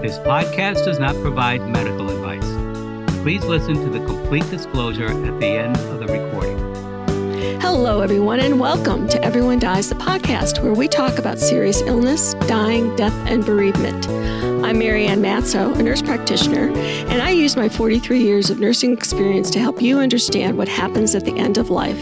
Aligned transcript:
This 0.00 0.16
podcast 0.20 0.84
does 0.84 1.00
not 1.00 1.16
provide 1.22 1.60
medical 1.70 2.08
advice. 2.08 2.46
Please 3.22 3.44
listen 3.44 3.74
to 3.74 3.90
the 3.90 3.98
complete 4.06 4.48
disclosure 4.48 5.10
at 5.10 5.40
the 5.40 5.46
end 5.46 5.76
of 5.76 5.98
the 5.98 6.06
recording. 6.06 6.56
Hello, 7.60 8.00
everyone, 8.00 8.38
and 8.38 8.60
welcome 8.60 9.08
to 9.08 9.20
Everyone 9.24 9.58
Dies, 9.58 9.88
the 9.88 9.96
podcast, 9.96 10.62
where 10.62 10.72
we 10.72 10.86
talk 10.86 11.18
about 11.18 11.40
serious 11.40 11.80
illness, 11.82 12.34
dying, 12.46 12.94
death, 12.94 13.12
and 13.26 13.44
bereavement. 13.44 14.06
I'm 14.64 14.78
Marianne 14.78 15.20
Matzo, 15.20 15.76
a 15.76 15.82
nurse 15.82 16.00
practitioner, 16.00 16.68
and 17.08 17.20
I 17.20 17.30
use 17.30 17.56
my 17.56 17.68
43 17.68 18.20
years 18.22 18.50
of 18.50 18.60
nursing 18.60 18.92
experience 18.92 19.50
to 19.50 19.58
help 19.58 19.82
you 19.82 19.98
understand 19.98 20.56
what 20.56 20.68
happens 20.68 21.16
at 21.16 21.24
the 21.24 21.36
end 21.36 21.58
of 21.58 21.70
life. 21.70 22.00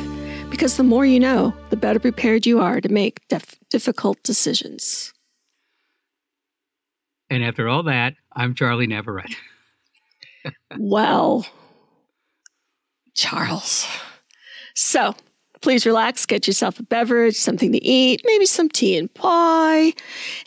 Because 0.51 0.77
the 0.77 0.85
more 0.85 1.07
you 1.07 1.19
know, 1.19 1.55
the 1.71 1.79
better 1.79 1.99
prepared 1.99 2.45
you 2.45 2.61
are 2.61 2.79
to 2.83 2.91
make 2.91 3.27
def- 3.29 3.59
difficult 3.71 4.23
decisions. 4.23 5.15
And 7.31 7.43
after 7.45 7.69
all 7.69 7.83
that, 7.85 8.15
I'm 8.33 8.55
Charlie 8.55 8.87
Navarrete. 8.87 9.37
well, 10.79 11.47
Charles. 13.15 13.87
So, 14.75 15.15
please 15.63 15.87
relax, 15.87 16.27
get 16.27 16.47
yourself 16.47 16.79
a 16.79 16.83
beverage, 16.85 17.35
something 17.35 17.73
to 17.73 17.85
eat, 17.85 18.21
maybe 18.25 18.47
some 18.47 18.69
tea 18.69 18.97
and 18.97 19.13
pie. 19.13 19.95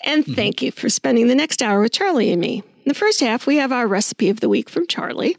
And 0.05 0.23
mm-hmm. 0.23 0.33
thank 0.33 0.61
you 0.61 0.71
for 0.71 0.89
spending 0.89 1.27
the 1.27 1.35
next 1.35 1.61
hour 1.61 1.81
with 1.81 1.91
Charlie 1.91 2.31
and 2.31 2.39
me. 2.39 2.63
In 2.89 2.89
the 2.89 2.93
first 2.93 3.19
half, 3.19 3.45
we 3.45 3.57
have 3.57 3.71
our 3.71 3.87
recipe 3.87 4.29
of 4.29 4.39
the 4.39 4.49
week 4.49 4.69
from 4.69 4.87
Charlie. 4.87 5.35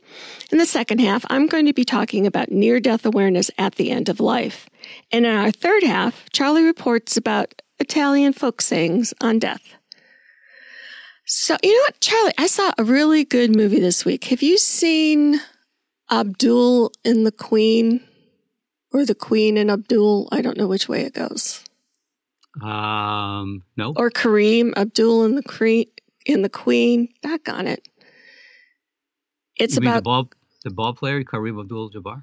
In 0.52 0.58
the 0.58 0.66
second 0.66 1.00
half, 1.00 1.24
I'm 1.30 1.46
going 1.46 1.66
to 1.66 1.72
be 1.72 1.84
talking 1.84 2.26
about 2.26 2.52
near 2.52 2.78
death 2.78 3.06
awareness 3.06 3.50
at 3.58 3.76
the 3.76 3.90
end 3.90 4.08
of 4.08 4.20
life. 4.20 4.68
And 5.10 5.24
in 5.24 5.34
our 5.34 5.50
third 5.50 5.82
half, 5.82 6.28
Charlie 6.30 6.64
reports 6.64 7.16
about 7.16 7.60
Italian 7.78 8.34
folk 8.34 8.60
sayings 8.60 9.14
on 9.20 9.38
death. 9.38 9.62
So, 11.42 11.56
you 11.62 11.74
know 11.74 11.84
what, 11.84 12.00
Charlie? 12.00 12.34
I 12.36 12.46
saw 12.46 12.70
a 12.76 12.84
really 12.84 13.24
good 13.24 13.56
movie 13.56 13.80
this 13.80 14.04
week. 14.04 14.24
Have 14.24 14.42
you 14.42 14.58
seen 14.58 15.40
Abdul 16.10 16.92
and 17.02 17.24
the 17.26 17.32
Queen 17.32 18.02
or 18.92 19.06
the 19.06 19.14
Queen 19.14 19.56
and 19.56 19.70
Abdul? 19.70 20.28
I 20.32 20.42
don't 20.42 20.58
know 20.58 20.66
which 20.66 20.86
way 20.86 21.00
it 21.00 21.14
goes. 21.14 21.64
Um, 22.60 23.62
no. 23.74 23.94
Or 23.96 24.10
Kareem, 24.10 24.74
Abdul 24.76 25.24
and 25.24 25.38
the 25.38 25.42
Queen, 25.42 25.86
in 26.26 26.42
the 26.42 26.50
Queen. 26.50 27.08
Back 27.22 27.48
on 27.48 27.66
it. 27.66 27.88
It's 29.56 29.76
you 29.76 29.80
about 29.80 29.94
the 29.94 30.02
ball, 30.02 30.30
the 30.64 30.70
ball 30.70 30.92
player 30.92 31.24
Kareem 31.24 31.58
Abdul-Jabbar. 31.58 32.22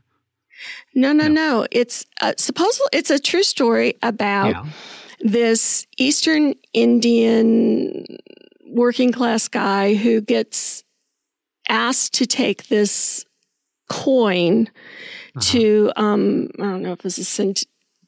No, 0.94 1.12
no, 1.12 1.28
no, 1.28 1.28
no. 1.28 1.68
It's 1.72 2.06
uh, 2.22 2.34
supposedly 2.38 2.90
it's 2.94 3.10
a 3.10 3.18
true 3.18 3.42
story 3.42 3.96
about 4.04 4.50
yeah. 4.50 4.66
this 5.22 5.88
Eastern 5.98 6.54
Indian 6.74 8.06
working 8.70 9.12
class 9.12 9.48
guy 9.48 9.96
who 9.96 10.22
gets 10.22 10.84
asked 11.70 12.14
to 12.16 12.26
take 12.26 12.68
this 12.68 13.26
coin 13.90 14.68
uh-huh. 15.36 15.40
to 15.42 15.92
um, 15.96 16.50
I 16.60 16.64
don't 16.64 16.82
know 16.82 16.94
if 16.94 17.00
this 17.00 17.18
is 17.18 17.28
some, 17.28 17.54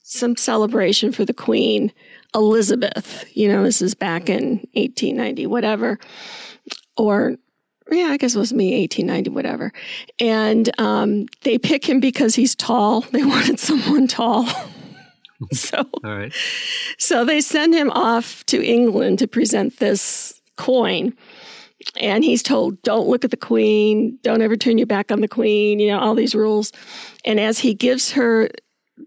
some 0.03 0.35
celebration 0.35 1.11
for 1.11 1.25
the 1.25 1.33
Queen 1.33 1.91
Elizabeth. 2.35 3.25
You 3.33 3.47
know, 3.47 3.63
this 3.63 3.81
is 3.81 3.95
back 3.95 4.30
in 4.30 4.67
1890, 4.73 5.47
whatever, 5.47 5.99
or 6.97 7.35
yeah, 7.91 8.07
I 8.07 8.17
guess 8.17 8.35
it 8.35 8.39
was 8.39 8.53
me, 8.53 8.81
1890, 8.81 9.31
whatever. 9.31 9.73
And 10.19 10.69
um, 10.80 11.25
they 11.41 11.57
pick 11.57 11.87
him 11.87 11.99
because 11.99 12.35
he's 12.35 12.55
tall. 12.55 13.02
They 13.11 13.23
wanted 13.23 13.59
someone 13.59 14.07
tall. 14.07 14.47
so, 15.52 15.89
all 16.03 16.15
right. 16.15 16.33
So 16.97 17.25
they 17.25 17.41
send 17.41 17.73
him 17.73 17.89
off 17.91 18.45
to 18.47 18.63
England 18.63 19.19
to 19.19 19.27
present 19.27 19.77
this 19.77 20.39
coin. 20.59 21.13
And 21.99 22.25
he's 22.25 22.43
told, 22.43 22.81
don't 22.83 23.07
look 23.07 23.23
at 23.23 23.31
the 23.31 23.38
queen, 23.38 24.19
don't 24.21 24.41
ever 24.41 24.57
turn 24.57 24.77
your 24.77 24.85
back 24.85 25.11
on 25.11 25.21
the 25.21 25.29
queen, 25.29 25.79
you 25.79 25.88
know, 25.88 25.97
all 25.97 26.13
these 26.13 26.35
rules. 26.35 26.73
And 27.23 27.39
as 27.39 27.57
he 27.57 27.73
gives 27.73 28.11
her, 28.11 28.49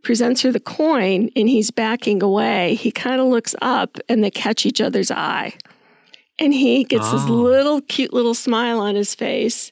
presents 0.03 0.41
her 0.41 0.51
the 0.51 0.59
coin 0.59 1.29
and 1.37 1.49
he's 1.51 1.71
backing 1.71 2.23
away, 2.23 2.75
he 2.77 2.91
kind 2.91 3.21
of 3.21 3.27
looks 3.27 3.55
up 3.61 3.99
and 4.09 4.25
they 4.25 4.31
catch 4.31 4.65
each 4.65 4.81
other's 4.81 5.11
eye. 5.11 5.53
And 6.39 6.55
he 6.55 6.85
gets 6.85 7.05
oh. 7.09 7.13
this 7.13 7.29
little 7.29 7.83
cute 7.83 8.15
little 8.15 8.35
smile 8.35 8.81
on 8.81 8.95
his 8.95 9.15
face. 9.15 9.71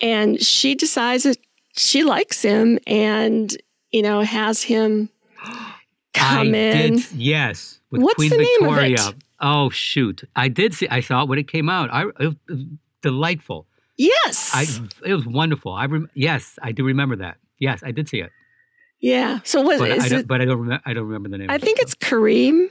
And 0.00 0.40
she 0.40 0.76
decides 0.76 1.24
that 1.24 1.36
she 1.76 2.04
likes 2.04 2.42
him 2.42 2.78
and, 2.86 3.54
you 3.90 4.02
know, 4.02 4.20
has 4.20 4.62
him 4.62 5.10
come 6.14 6.54
I 6.54 6.58
in. 6.58 6.96
Did, 6.96 7.12
yes. 7.12 7.80
With 7.90 8.02
What's 8.02 8.14
Queen 8.14 8.30
the 8.30 8.36
Victoria. 8.36 8.88
name 8.88 8.98
of 8.98 9.14
it? 9.14 9.24
Oh 9.40 9.70
shoot! 9.70 10.24
I 10.36 10.48
did 10.48 10.74
see. 10.74 10.88
I 10.88 11.00
saw 11.00 11.22
it 11.22 11.28
when 11.28 11.38
it 11.38 11.48
came 11.48 11.68
out. 11.68 11.90
I 11.92 12.04
it 12.20 12.36
was 12.48 12.64
delightful. 13.02 13.66
Yes, 13.96 14.50
I 14.54 14.66
it 15.06 15.14
was 15.14 15.26
wonderful. 15.26 15.72
I 15.72 15.86
rem, 15.86 16.08
yes, 16.14 16.58
I 16.62 16.72
do 16.72 16.84
remember 16.84 17.16
that. 17.16 17.36
Yes, 17.58 17.82
I 17.82 17.90
did 17.90 18.08
see 18.08 18.20
it. 18.20 18.30
Yeah. 19.00 19.40
So 19.44 19.62
what 19.62 19.78
but 19.78 19.90
is 19.90 20.12
I 20.12 20.18
it? 20.18 20.28
But 20.28 20.40
I 20.40 20.44
don't. 20.44 20.58
remember. 20.58 20.82
I 20.84 20.92
don't 20.92 21.06
remember 21.06 21.28
the 21.28 21.38
name. 21.38 21.50
I 21.50 21.58
think 21.58 21.78
it, 21.78 21.82
it's 21.82 21.94
Kareem, 21.94 22.68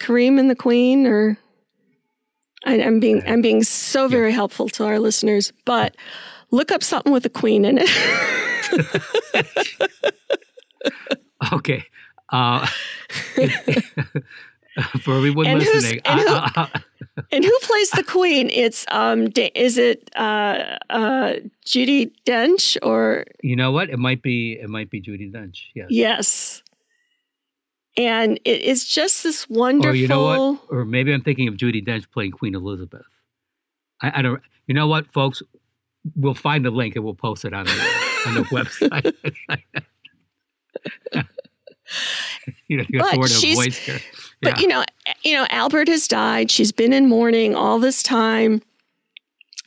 Kareem 0.00 0.38
and 0.38 0.50
the 0.50 0.56
Queen, 0.56 1.06
or 1.06 1.38
I, 2.64 2.74
am 2.74 3.00
being 3.00 3.22
I'm 3.26 3.42
being 3.42 3.62
so 3.62 4.08
very 4.08 4.30
yeah. 4.30 4.36
helpful 4.36 4.68
to 4.70 4.84
our 4.84 4.98
listeners. 4.98 5.52
But 5.64 5.96
look 6.50 6.70
up 6.70 6.82
something 6.82 7.12
with 7.12 7.24
a 7.26 7.30
Queen 7.30 7.64
in 7.64 7.78
it. 7.80 7.90
okay. 11.52 11.84
Uh, 12.30 12.66
for 15.02 15.16
everyone 15.16 15.46
and 15.46 15.58
listening. 15.58 16.00
And 16.04 16.20
who, 16.20 16.64
and, 17.32 17.44
who, 17.44 17.58
plays 17.62 17.90
the 17.90 18.02
queen? 18.02 18.48
It's 18.50 18.86
um, 18.90 19.28
is 19.54 19.76
it 19.78 20.10
uh, 20.16 20.78
uh, 20.90 21.34
Judi 21.66 22.12
Dench 22.24 22.78
or? 22.82 23.24
You 23.42 23.56
know 23.56 23.70
what? 23.70 23.90
It 23.90 23.98
might 23.98 24.22
be. 24.22 24.52
It 24.52 24.68
might 24.68 24.90
be 24.90 25.00
Judi 25.00 25.32
Dench. 25.32 25.58
Yes. 25.74 25.86
Yes. 25.90 26.62
And 27.98 28.40
it 28.46 28.62
is 28.62 28.86
just 28.86 29.22
this 29.22 29.48
wonderful. 29.50 29.90
Or 29.90 29.94
you 29.94 30.08
know 30.08 30.22
what? 30.22 30.60
Or 30.70 30.84
maybe 30.86 31.12
I'm 31.12 31.22
thinking 31.22 31.48
of 31.48 31.54
Judi 31.54 31.86
Dench 31.86 32.10
playing 32.10 32.32
Queen 32.32 32.54
Elizabeth. 32.54 33.06
I, 34.00 34.20
I 34.20 34.22
don't. 34.22 34.40
You 34.66 34.74
know 34.74 34.86
what, 34.86 35.12
folks? 35.12 35.42
We'll 36.16 36.34
find 36.34 36.64
the 36.64 36.70
link 36.70 36.96
and 36.96 37.04
we'll 37.04 37.14
post 37.14 37.44
it 37.44 37.52
on 37.52 37.66
the 37.66 38.12
on 38.26 38.34
the 38.34 38.42
website. 38.44 39.14
you 42.68 42.78
know, 42.78 42.84
you 42.88 42.98
but 43.00 43.28
she's, 43.28 43.78
But 44.42 44.60
you 44.60 44.66
know, 44.66 44.84
you 45.22 45.34
know, 45.34 45.46
Albert 45.50 45.88
has 45.88 46.08
died. 46.08 46.50
She's 46.50 46.72
been 46.72 46.92
in 46.92 47.08
mourning 47.08 47.54
all 47.54 47.78
this 47.78 48.02
time. 48.02 48.60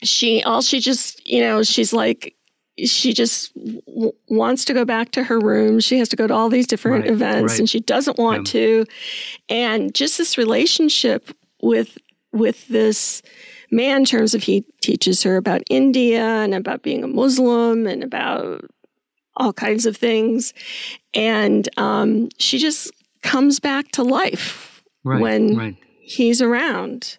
She 0.02 0.42
all 0.42 0.60
she 0.62 0.80
just, 0.80 1.26
you 1.26 1.40
know, 1.40 1.62
she's 1.62 1.92
like 1.92 2.36
she 2.84 3.14
just 3.14 3.54
w- 3.54 4.12
wants 4.28 4.66
to 4.66 4.74
go 4.74 4.84
back 4.84 5.12
to 5.12 5.24
her 5.24 5.38
room. 5.40 5.80
She 5.80 5.98
has 5.98 6.10
to 6.10 6.16
go 6.16 6.26
to 6.26 6.34
all 6.34 6.50
these 6.50 6.66
different 6.66 7.04
right, 7.04 7.12
events 7.12 7.54
right. 7.54 7.60
and 7.60 7.70
she 7.70 7.80
doesn't 7.80 8.18
want 8.18 8.52
yeah. 8.54 8.60
to. 8.60 8.86
And 9.48 9.94
just 9.94 10.18
this 10.18 10.36
relationship 10.36 11.34
with 11.62 11.96
with 12.32 12.68
this 12.68 13.22
man 13.70 13.98
in 13.98 14.04
terms 14.04 14.34
of 14.34 14.42
he 14.42 14.64
teaches 14.82 15.22
her 15.22 15.36
about 15.36 15.62
India 15.70 16.22
and 16.22 16.54
about 16.54 16.82
being 16.82 17.02
a 17.02 17.08
Muslim 17.08 17.86
and 17.86 18.04
about 18.04 18.64
all 19.36 19.52
kinds 19.52 19.86
of 19.86 19.96
things. 19.96 20.52
And 21.14 21.68
um, 21.78 22.28
she 22.38 22.58
just 22.58 22.90
comes 23.22 23.60
back 23.60 23.90
to 23.92 24.02
life 24.02 24.82
right, 25.04 25.20
when 25.20 25.56
right. 25.56 25.76
he's 26.00 26.40
around. 26.42 27.18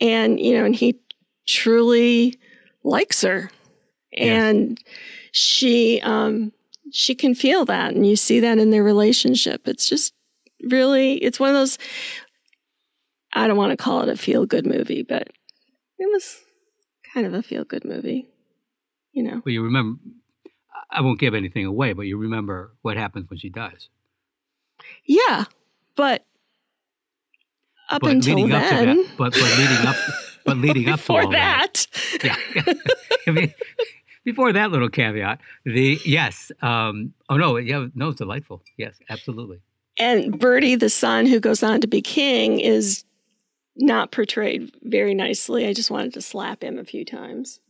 And, 0.00 0.40
you 0.40 0.56
know, 0.56 0.64
and 0.64 0.74
he 0.74 0.98
truly 1.46 2.38
likes 2.84 3.22
her. 3.22 3.50
And 4.16 4.78
she, 5.32 6.00
um, 6.02 6.52
she 6.92 7.14
can 7.14 7.34
feel 7.34 7.64
that. 7.66 7.94
And 7.94 8.06
you 8.06 8.16
see 8.16 8.40
that 8.40 8.58
in 8.58 8.70
their 8.70 8.82
relationship. 8.82 9.68
It's 9.68 9.88
just 9.88 10.14
really, 10.68 11.14
it's 11.14 11.38
one 11.38 11.50
of 11.50 11.54
those, 11.54 11.78
I 13.32 13.46
don't 13.46 13.56
want 13.56 13.70
to 13.70 13.76
call 13.76 14.02
it 14.02 14.08
a 14.08 14.16
feel 14.16 14.46
good 14.46 14.66
movie, 14.66 15.02
but 15.02 15.28
it 15.98 16.10
was 16.10 16.40
kind 17.14 17.26
of 17.26 17.34
a 17.34 17.42
feel 17.42 17.64
good 17.64 17.84
movie, 17.84 18.28
you 19.12 19.22
know. 19.22 19.40
But 19.44 19.52
you 19.52 19.62
remember, 19.62 20.00
I 20.90 21.02
won't 21.02 21.20
give 21.20 21.34
anything 21.34 21.66
away, 21.66 21.92
but 21.92 22.02
you 22.02 22.16
remember 22.16 22.74
what 22.82 22.96
happens 22.96 23.30
when 23.30 23.38
she 23.38 23.50
dies. 23.50 23.88
Yeah, 25.04 25.44
but 25.96 26.24
up 27.88 28.02
but 28.02 28.10
until 28.12 28.46
then, 28.46 28.52
up 28.52 28.62
that, 28.62 29.06
but, 29.18 29.32
but 29.32 29.58
leading 29.58 29.86
up, 29.86 29.96
but 30.44 30.56
leading 30.58 30.88
up 30.88 31.00
to 31.00 31.12
all 31.12 31.30
that, 31.30 31.86
that 32.22 32.38
yeah. 32.54 32.72
I 33.26 33.30
mean, 33.30 33.54
before 34.24 34.52
that 34.52 34.70
little 34.70 34.88
caveat, 34.88 35.40
the 35.64 35.98
yes, 36.04 36.52
um, 36.62 37.12
oh 37.28 37.36
no, 37.36 37.56
yeah, 37.56 37.86
no, 37.94 38.08
it's 38.08 38.18
delightful. 38.18 38.62
Yes, 38.76 38.98
absolutely. 39.08 39.60
And 39.98 40.38
Bertie, 40.38 40.76
the 40.76 40.88
son 40.88 41.26
who 41.26 41.40
goes 41.40 41.62
on 41.62 41.80
to 41.80 41.86
be 41.86 42.00
king, 42.00 42.60
is 42.60 43.04
not 43.76 44.12
portrayed 44.12 44.72
very 44.82 45.14
nicely. 45.14 45.66
I 45.66 45.72
just 45.72 45.90
wanted 45.90 46.14
to 46.14 46.22
slap 46.22 46.62
him 46.62 46.78
a 46.78 46.84
few 46.84 47.04
times. 47.04 47.60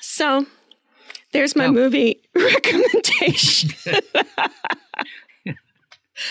So 0.00 0.46
there's 1.32 1.56
my 1.56 1.68
movie 1.68 2.22
recommendation. 2.34 3.70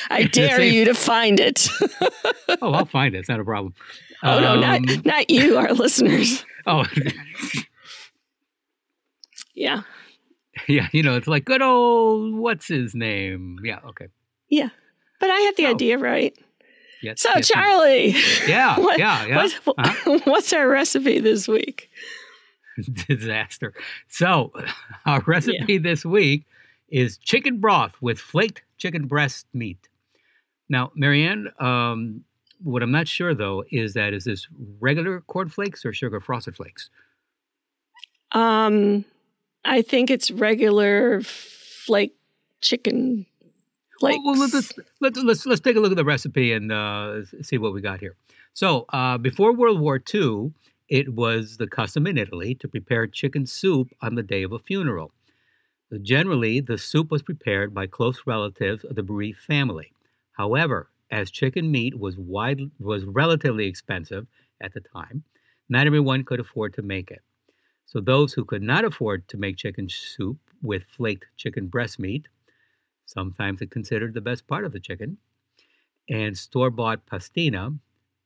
I 0.09 0.23
dare 0.23 0.61
you 0.61 0.83
to 0.85 0.93
find 0.93 1.39
it. 1.39 1.69
oh, 2.61 2.73
I'll 2.73 2.85
find 2.85 3.15
it. 3.15 3.19
It's 3.19 3.29
not 3.29 3.39
a 3.39 3.43
problem. 3.43 3.73
Oh 4.23 4.37
um, 4.37 4.43
no, 4.43 4.55
not 4.59 4.89
um, 4.89 5.01
not 5.05 5.29
you, 5.29 5.57
our 5.57 5.73
listeners. 5.73 6.43
Oh, 6.65 6.83
yeah, 9.53 9.83
yeah. 10.67 10.87
You 10.91 11.03
know, 11.03 11.15
it's 11.15 11.27
like 11.27 11.45
good 11.45 11.61
old 11.61 12.35
what's 12.35 12.67
his 12.67 12.93
name? 12.95 13.59
Yeah, 13.63 13.79
okay. 13.89 14.07
Yeah, 14.49 14.69
but 15.21 15.29
I 15.29 15.39
had 15.39 15.55
the 15.55 15.67
oh. 15.67 15.71
idea 15.71 15.97
right. 15.97 16.37
Yes. 17.01 17.21
So, 17.21 17.29
yes, 17.35 17.47
Charlie. 17.47 18.15
Yeah, 18.47 18.79
what, 18.79 18.99
yeah, 18.99 19.25
yeah. 19.25 19.47
What, 19.63 19.77
uh-huh. 19.77 20.19
What's 20.25 20.51
our 20.51 20.67
recipe 20.67 21.19
this 21.19 21.47
week? 21.47 21.89
Disaster. 23.07 23.73
So, 24.07 24.51
our 25.05 25.21
recipe 25.21 25.73
yeah. 25.73 25.79
this 25.81 26.05
week 26.05 26.45
is 26.89 27.17
chicken 27.17 27.59
broth 27.59 27.95
with 28.01 28.19
flaked 28.19 28.63
chicken 28.77 29.07
breast 29.07 29.45
meat. 29.53 29.89
Now, 30.69 30.91
Marianne, 30.95 31.49
um, 31.59 32.23
what 32.63 32.83
I'm 32.83 32.91
not 32.91 33.07
sure 33.07 33.33
though 33.35 33.63
is 33.71 33.93
that 33.93 34.13
is 34.13 34.25
this 34.25 34.47
regular 34.79 35.21
corn 35.21 35.49
flakes 35.49 35.85
or 35.85 35.93
sugar 35.93 36.19
frosted 36.19 36.55
flakes? 36.55 36.89
Um, 38.31 39.05
I 39.63 39.81
think 39.81 40.09
it's 40.09 40.31
regular 40.31 41.21
flake 41.21 42.15
chicken 42.61 43.25
flakes. 43.99 44.19
Well, 44.25 44.33
well 44.33 44.49
let's, 44.53 44.73
let's, 44.99 45.17
let's 45.19 45.45
let's 45.45 45.61
take 45.61 45.75
a 45.75 45.79
look 45.79 45.91
at 45.91 45.97
the 45.97 46.05
recipe 46.05 46.51
and 46.51 46.71
uh, 46.71 47.25
see 47.41 47.57
what 47.57 47.73
we 47.73 47.81
got 47.81 47.99
here. 47.99 48.15
So, 48.53 48.85
uh, 48.89 49.17
before 49.19 49.53
World 49.53 49.79
War 49.79 50.01
II, 50.13 50.51
it 50.89 51.13
was 51.13 51.57
the 51.57 51.67
custom 51.67 52.07
in 52.07 52.17
Italy 52.17 52.55
to 52.55 52.67
prepare 52.67 53.07
chicken 53.07 53.45
soup 53.45 53.89
on 54.01 54.15
the 54.15 54.23
day 54.23 54.43
of 54.43 54.51
a 54.51 54.59
funeral. 54.59 55.11
Generally, 56.01 56.61
the 56.61 56.77
soup 56.77 57.11
was 57.11 57.21
prepared 57.21 57.73
by 57.73 57.87
close 57.87 58.23
relatives 58.25 58.83
of 58.83 58.95
the 58.95 59.03
bereaved 59.03 59.39
family. 59.39 59.91
However, 60.33 60.89
as 61.11 61.31
chicken 61.31 61.71
meat 61.71 61.97
was 61.97 62.17
wide, 62.17 62.61
was 62.79 63.05
relatively 63.05 63.65
expensive 63.65 64.27
at 64.61 64.73
the 64.73 64.81
time, 64.81 65.23
not 65.69 65.87
everyone 65.87 66.23
could 66.23 66.39
afford 66.39 66.73
to 66.73 66.81
make 66.81 67.11
it. 67.11 67.21
So 67.85 68.01
those 68.01 68.33
who 68.33 68.43
could 68.43 68.61
not 68.61 68.83
afford 68.83 69.27
to 69.29 69.37
make 69.37 69.55
chicken 69.55 69.87
soup 69.89 70.37
with 70.61 70.83
flaked 70.83 71.25
chicken 71.37 71.67
breast 71.67 71.99
meat, 71.99 72.27
sometimes 73.05 73.61
it 73.61 73.71
considered 73.71 74.13
the 74.13 74.21
best 74.21 74.47
part 74.47 74.65
of 74.65 74.73
the 74.73 74.79
chicken, 74.79 75.17
and 76.09 76.37
store-bought 76.37 77.05
pastina, 77.05 77.77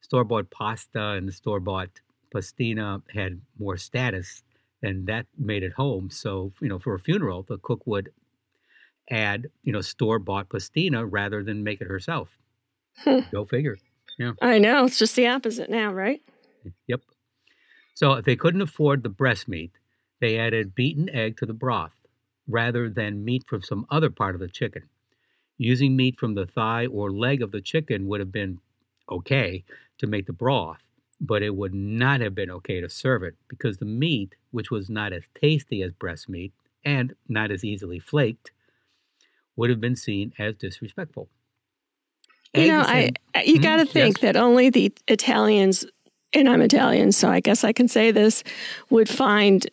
store-bought 0.02 0.50
pasta 0.50 1.12
and 1.12 1.31
store-bought 1.34 2.02
pastina 2.33 3.01
had 3.13 3.42
more 3.60 3.78
status 3.78 4.44
and 4.83 5.07
that 5.07 5.25
made 5.38 5.63
it 5.63 5.74
home. 5.74 6.10
So, 6.10 6.51
you 6.60 6.68
know, 6.68 6.80
for 6.80 6.95
a 6.95 7.00
funeral, 7.00 7.44
the 7.44 7.57
cook 7.57 7.81
would 7.86 8.12
add, 9.10 9.50
you 9.63 9.74
know, 9.74 9.81
store 9.81 10.19
bought 10.19 10.50
pastina 10.50 11.06
rather 11.07 11.44
than 11.44 11.63
make 11.63 11.81
it 11.81 11.88
herself. 11.88 12.30
Hmm. 12.98 13.19
Go 13.31 13.45
figure. 13.45 13.78
Yeah. 14.18 14.33
I 14.42 14.60
know. 14.60 14.86
It's 14.86 15.00
just 15.00 15.16
the 15.16 15.28
opposite 15.28 15.69
now, 15.69 15.92
right? 15.92 16.22
Yep. 16.88 17.01
So 17.94 18.13
if 18.13 18.25
they 18.25 18.36
couldn't 18.36 18.62
afford 18.62 19.04
the 19.04 19.10
breast 19.10 19.48
meat, 19.48 19.72
they 20.19 20.38
added 20.38 20.75
beaten 20.75 21.10
egg 21.10 21.38
to 21.38 21.45
the 21.45 21.54
broth 21.54 21.94
rather 22.48 22.89
than 22.89 23.24
meat 23.24 23.44
from 23.48 23.62
some 23.62 23.86
other 23.89 24.10
part 24.10 24.36
of 24.36 24.42
the 24.42 24.48
chicken. 24.48 24.84
Using 25.57 25.95
meat 25.95 26.19
from 26.19 26.34
the 26.34 26.45
thigh 26.45 26.88
or 26.88 27.12
leg 27.12 27.42
of 27.42 27.51
the 27.51 27.62
chicken 27.62 28.07
would 28.07 28.19
have 28.19 28.31
been 28.31 28.60
okay 29.10 29.63
to 30.00 30.07
make 30.07 30.25
the 30.25 30.34
broth, 30.34 30.81
but 31.21 31.44
it 31.44 31.56
would 31.56 31.73
not 31.73 32.19
have 32.19 32.33
been 32.33 32.50
okay 32.50 32.81
to 32.81 32.89
serve 32.89 33.21
it 33.21 33.35
because 33.47 33.77
the 33.77 33.85
meat, 33.85 34.35
which 34.50 34.71
was 34.71 34.89
not 34.89 35.13
as 35.13 35.21
tasty 35.39 35.83
as 35.83 35.91
breast 35.91 36.27
meat 36.27 36.51
and 36.83 37.13
not 37.29 37.51
as 37.51 37.63
easily 37.63 38.00
flaked, 38.00 38.51
would 39.56 39.69
have 39.69 39.79
been 39.79 39.95
seen 39.95 40.33
as 40.39 40.56
disrespectful. 40.56 41.29
You 42.56 42.68
know, 42.68 42.81
I 42.81 43.12
you 43.45 43.57
hmm? 43.57 43.62
got 43.62 43.77
to 43.77 43.85
think 43.85 44.18
yes. 44.18 44.21
that 44.21 44.35
only 44.35 44.69
the 44.71 44.91
Italians, 45.07 45.85
and 46.33 46.50
I'm 46.50 46.62
Italian, 46.62 47.12
so 47.12 47.29
I 47.29 47.39
guess 47.39 47.63
I 47.63 47.71
can 47.71 47.88
say 47.88 48.12
this, 48.12 48.44
would 48.89 49.07
find 49.07 49.65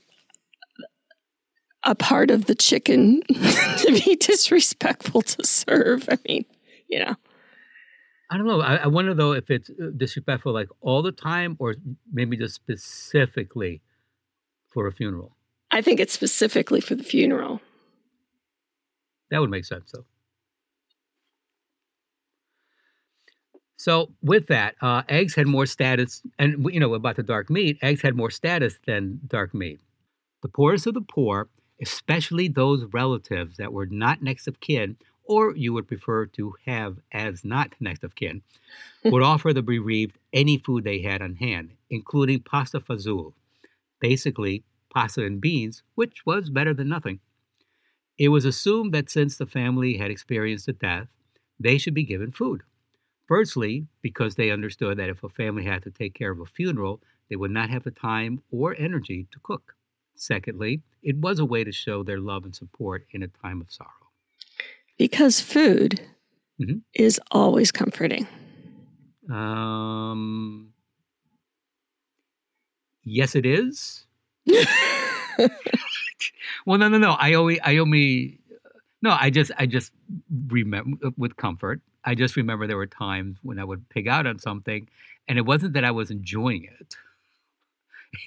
a 1.85 1.95
part 1.95 2.31
of 2.31 2.45
the 2.45 2.55
chicken 2.55 3.23
to 3.29 4.01
be 4.05 4.17
disrespectful 4.17 5.23
to 5.23 5.47
serve. 5.47 6.09
I 6.11 6.19
mean, 6.29 6.45
you 6.89 7.05
know. 7.05 7.17
I 8.31 8.37
don't 8.37 8.47
know. 8.47 8.61
I, 8.61 8.77
I 8.77 8.87
wonder 8.89 9.15
though 9.15 9.33
if 9.33 9.51
it's 9.51 9.71
uh, 9.71 9.91
disrespectful 9.97 10.53
like 10.53 10.69
all 10.81 11.03
the 11.03 11.13
time 11.13 11.57
or 11.59 11.77
maybe 12.13 12.37
just 12.37 12.55
specifically 12.55 13.81
for 14.69 14.87
a 14.87 14.93
funeral. 14.93 15.33
I 15.71 15.81
think 15.81 16.01
it's 16.01 16.13
specifically 16.13 16.81
for 16.81 16.95
the 16.95 17.05
funeral. 17.05 17.61
That 19.31 19.41
would 19.41 19.51
make 19.51 19.65
sense 19.65 19.93
though. 19.93 20.05
So 23.77 24.11
with 24.23 24.49
that, 24.49 24.75
uh, 24.83 25.03
eggs 25.09 25.37
had 25.37 25.47
more 25.47 25.65
status, 25.65 26.23
and 26.39 26.67
you 26.73 26.81
know 26.81 26.95
about 26.95 27.17
the 27.17 27.23
dark 27.23 27.49
meat. 27.49 27.79
Eggs 27.81 28.03
had 28.03 28.17
more 28.17 28.31
status 28.31 28.79
than 28.87 29.21
dark 29.27 29.55
meat. 29.55 29.79
The 30.43 30.49
poorest 30.49 30.87
of 30.89 30.95
the 30.95 31.01
poor, 31.01 31.49
especially 31.81 32.49
those 32.49 32.85
relatives 32.93 33.57
that 33.57 33.73
were 33.73 33.87
not 33.87 34.21
next 34.21 34.49
of 34.49 34.59
kin, 34.61 34.97
or 35.29 35.55
you 35.55 35.73
would 35.73 35.87
prefer 35.87 36.27
to 36.27 36.55
have 36.67 36.99
as 37.13 37.45
not 37.45 37.75
next 37.79 38.03
of 38.03 38.17
kin, 38.17 38.43
would 39.05 39.23
offer 39.23 39.53
the 39.53 39.63
bereaved 39.63 40.19
any 40.33 40.59
food 40.59 40.83
they 40.83 41.01
had 41.01 41.23
on 41.23 41.37
hand, 41.37 41.75
including 41.91 42.41
pasta 42.41 42.81
fazool, 42.81 43.35
basically 44.01 44.65
pasta 44.91 45.25
and 45.25 45.41
beans, 45.41 45.83
which 45.95 46.27
was 46.27 46.51
better 46.51 46.75
than 46.75 46.89
nothing. 46.89 47.21
It 48.19 48.31
was 48.31 48.45
assumed 48.45 48.93
that 48.95 49.11
since 49.11 49.37
the 49.37 49.47
family 49.47 49.99
had 49.99 50.11
experienced 50.11 50.67
a 50.67 50.73
death, 50.73 51.09
they 51.61 51.79
should 51.79 51.95
be 51.95 52.03
given 52.03 52.33
food. 52.33 52.63
Firstly, 53.27 53.87
because 54.01 54.35
they 54.35 54.51
understood 54.51 54.99
that 54.99 55.11
if 55.11 55.23
a 55.23 55.29
family 55.29 55.65
had 55.65 55.83
to 55.85 55.91
take 55.91 56.15
care 56.15 56.31
of 56.31 56.41
a 56.41 56.47
funeral, 56.47 57.03
they 57.29 57.37
would 57.37 57.51
not 57.51 57.71
have 57.71 57.85
the 57.85 57.91
time 57.91 58.43
or 58.51 58.75
energy 58.79 59.29
to 59.33 59.39
cook. 59.41 59.77
Secondly, 60.17 60.83
it 61.03 61.17
was 61.17 61.39
a 61.39 61.45
way 61.45 61.63
to 61.63 61.71
show 61.71 62.03
their 62.03 62.19
love 62.19 62.45
and 62.45 62.57
support 62.57 63.07
in 63.11 63.23
a 63.23 63.29
time 63.29 63.61
of 63.61 63.71
sorrow. 63.71 64.08
Because 64.99 65.41
food 65.41 66.01
mm-hmm. 66.61 66.79
is 66.95 67.21
always 67.31 67.71
comforting. 67.73 68.27
Um, 69.31 70.73
yes, 73.05 73.35
it 73.35 73.47
is. 73.47 74.07
well, 76.67 76.79
no, 76.79 76.89
no, 76.89 76.99
no. 76.99 77.13
I 77.13 77.35
only, 77.35 77.61
I 77.61 77.77
only, 77.77 78.41
no. 79.03 79.17
I 79.19 79.31
just, 79.31 79.53
I 79.59 79.67
just 79.67 79.93
remember 80.49 81.11
with 81.17 81.37
comfort. 81.37 81.81
I 82.05 82.15
just 82.15 82.37
remember 82.37 82.67
there 82.67 82.77
were 82.77 82.87
times 82.87 83.39
when 83.43 83.59
I 83.59 83.65
would 83.65 83.89
pig 83.91 84.09
out 84.09 84.27
on 84.27 84.39
something, 84.39 84.89
and 85.29 85.39
it 85.39 85.43
wasn't 85.43 85.75
that 85.75 85.85
I 85.85 85.91
was 85.91 86.11
enjoying 86.11 86.65
it. 86.65 86.97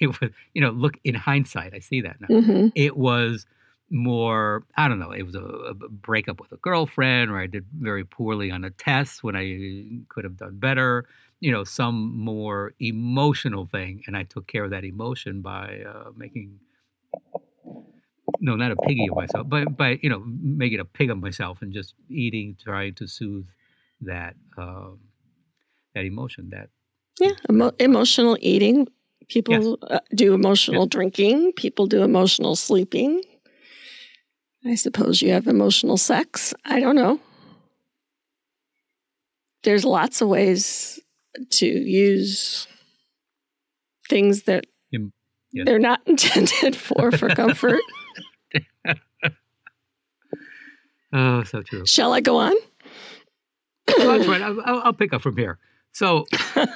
It 0.00 0.06
was, 0.20 0.30
you 0.54 0.62
know, 0.62 0.70
look 0.70 0.96
in 1.02 1.16
hindsight, 1.16 1.74
I 1.74 1.80
see 1.80 2.02
that 2.02 2.20
now. 2.20 2.28
Mm-hmm. 2.28 2.68
It 2.76 2.96
was 2.96 3.46
more 3.92 4.64
i 4.78 4.88
don't 4.88 4.98
know 4.98 5.10
it 5.10 5.22
was 5.22 5.34
a, 5.34 5.40
a, 5.40 5.74
breakup 5.74 6.40
with 6.40 6.50
a 6.50 6.56
girlfriend 6.56 7.30
or 7.30 7.38
i 7.38 7.46
did 7.46 7.64
very 7.78 8.04
poorly 8.04 8.50
on 8.50 8.64
a 8.64 8.70
test 8.70 9.22
when 9.22 9.36
i 9.36 9.84
could 10.08 10.24
have 10.24 10.36
done 10.36 10.58
better 10.58 11.04
you 11.40 11.52
know 11.52 11.62
some 11.62 12.16
more 12.16 12.72
emotional 12.80 13.66
thing 13.66 14.02
and 14.06 14.16
i 14.16 14.22
took 14.22 14.46
care 14.46 14.64
of 14.64 14.70
that 14.70 14.82
emotion 14.82 15.42
by 15.42 15.82
uh, 15.86 16.10
making 16.16 16.58
no 18.40 18.56
not 18.56 18.70
a 18.70 18.76
piggy 18.76 19.06
of 19.10 19.16
myself 19.16 19.46
but 19.46 19.76
by 19.76 19.98
you 20.02 20.08
know 20.08 20.22
making 20.26 20.80
a 20.80 20.84
pig 20.86 21.10
of 21.10 21.18
myself 21.18 21.60
and 21.60 21.72
just 21.72 21.94
eating 22.08 22.56
trying 22.62 22.94
to 22.94 23.06
soothe 23.06 23.46
that 24.00 24.34
um, 24.56 24.98
that 25.94 26.04
emotion 26.04 26.48
that 26.50 26.70
yeah 27.20 27.32
emo- 27.50 27.72
emotional 27.78 28.38
eating 28.40 28.88
people 29.28 29.78
yes. 29.82 29.90
uh, 29.90 30.00
do 30.14 30.32
emotional 30.32 30.84
yes. 30.84 30.88
drinking 30.88 31.52
people 31.52 31.86
do 31.86 32.02
emotional 32.02 32.56
sleeping 32.56 33.20
I 34.64 34.74
suppose 34.76 35.22
you 35.22 35.32
have 35.32 35.46
emotional 35.46 35.96
sex. 35.96 36.54
I 36.64 36.80
don't 36.80 36.96
know. 36.96 37.20
There's 39.64 39.84
lots 39.84 40.20
of 40.20 40.28
ways 40.28 41.00
to 41.50 41.66
use 41.66 42.66
things 44.08 44.42
that 44.44 44.66
yes. 44.90 45.66
they're 45.66 45.78
not 45.78 46.00
intended 46.06 46.76
for 46.76 47.10
for 47.12 47.28
comfort. 47.28 47.80
oh, 51.12 51.42
so 51.44 51.62
true. 51.62 51.86
Shall 51.86 52.12
I 52.12 52.20
go 52.20 52.36
on? 52.38 52.54
that's 53.86 54.26
right. 54.26 54.42
I'll, 54.42 54.60
I'll 54.60 54.92
pick 54.92 55.12
up 55.12 55.22
from 55.22 55.36
here. 55.36 55.58
So, 55.92 56.24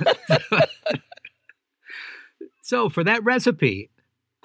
so 2.62 2.88
for 2.88 3.04
that 3.04 3.24
recipe, 3.24 3.90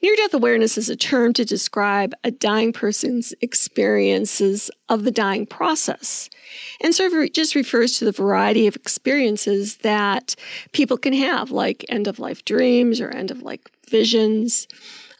near 0.01 0.15
death 0.15 0.33
awareness 0.33 0.75
is 0.75 0.89
a 0.89 0.95
term 0.95 1.33
to 1.33 1.45
describe 1.45 2.15
a 2.23 2.31
dying 2.31 2.73
person's 2.73 3.31
experiences 3.41 4.71
of 4.89 5.03
the 5.03 5.11
dying 5.11 5.45
process. 5.45 6.31
And 6.81 6.95
so 6.95 7.05
it 7.05 7.35
just 7.35 7.53
refers 7.53 7.99
to 7.99 8.05
the 8.05 8.11
variety 8.11 8.65
of 8.65 8.75
experiences 8.75 9.77
that 9.77 10.35
people 10.71 10.97
can 10.97 11.13
have, 11.13 11.51
like 11.51 11.85
end 11.89 12.07
of 12.07 12.17
life 12.17 12.43
dreams 12.43 12.99
or 12.99 13.09
end 13.09 13.29
of 13.29 13.43
life 13.43 13.61
visions. 13.87 14.67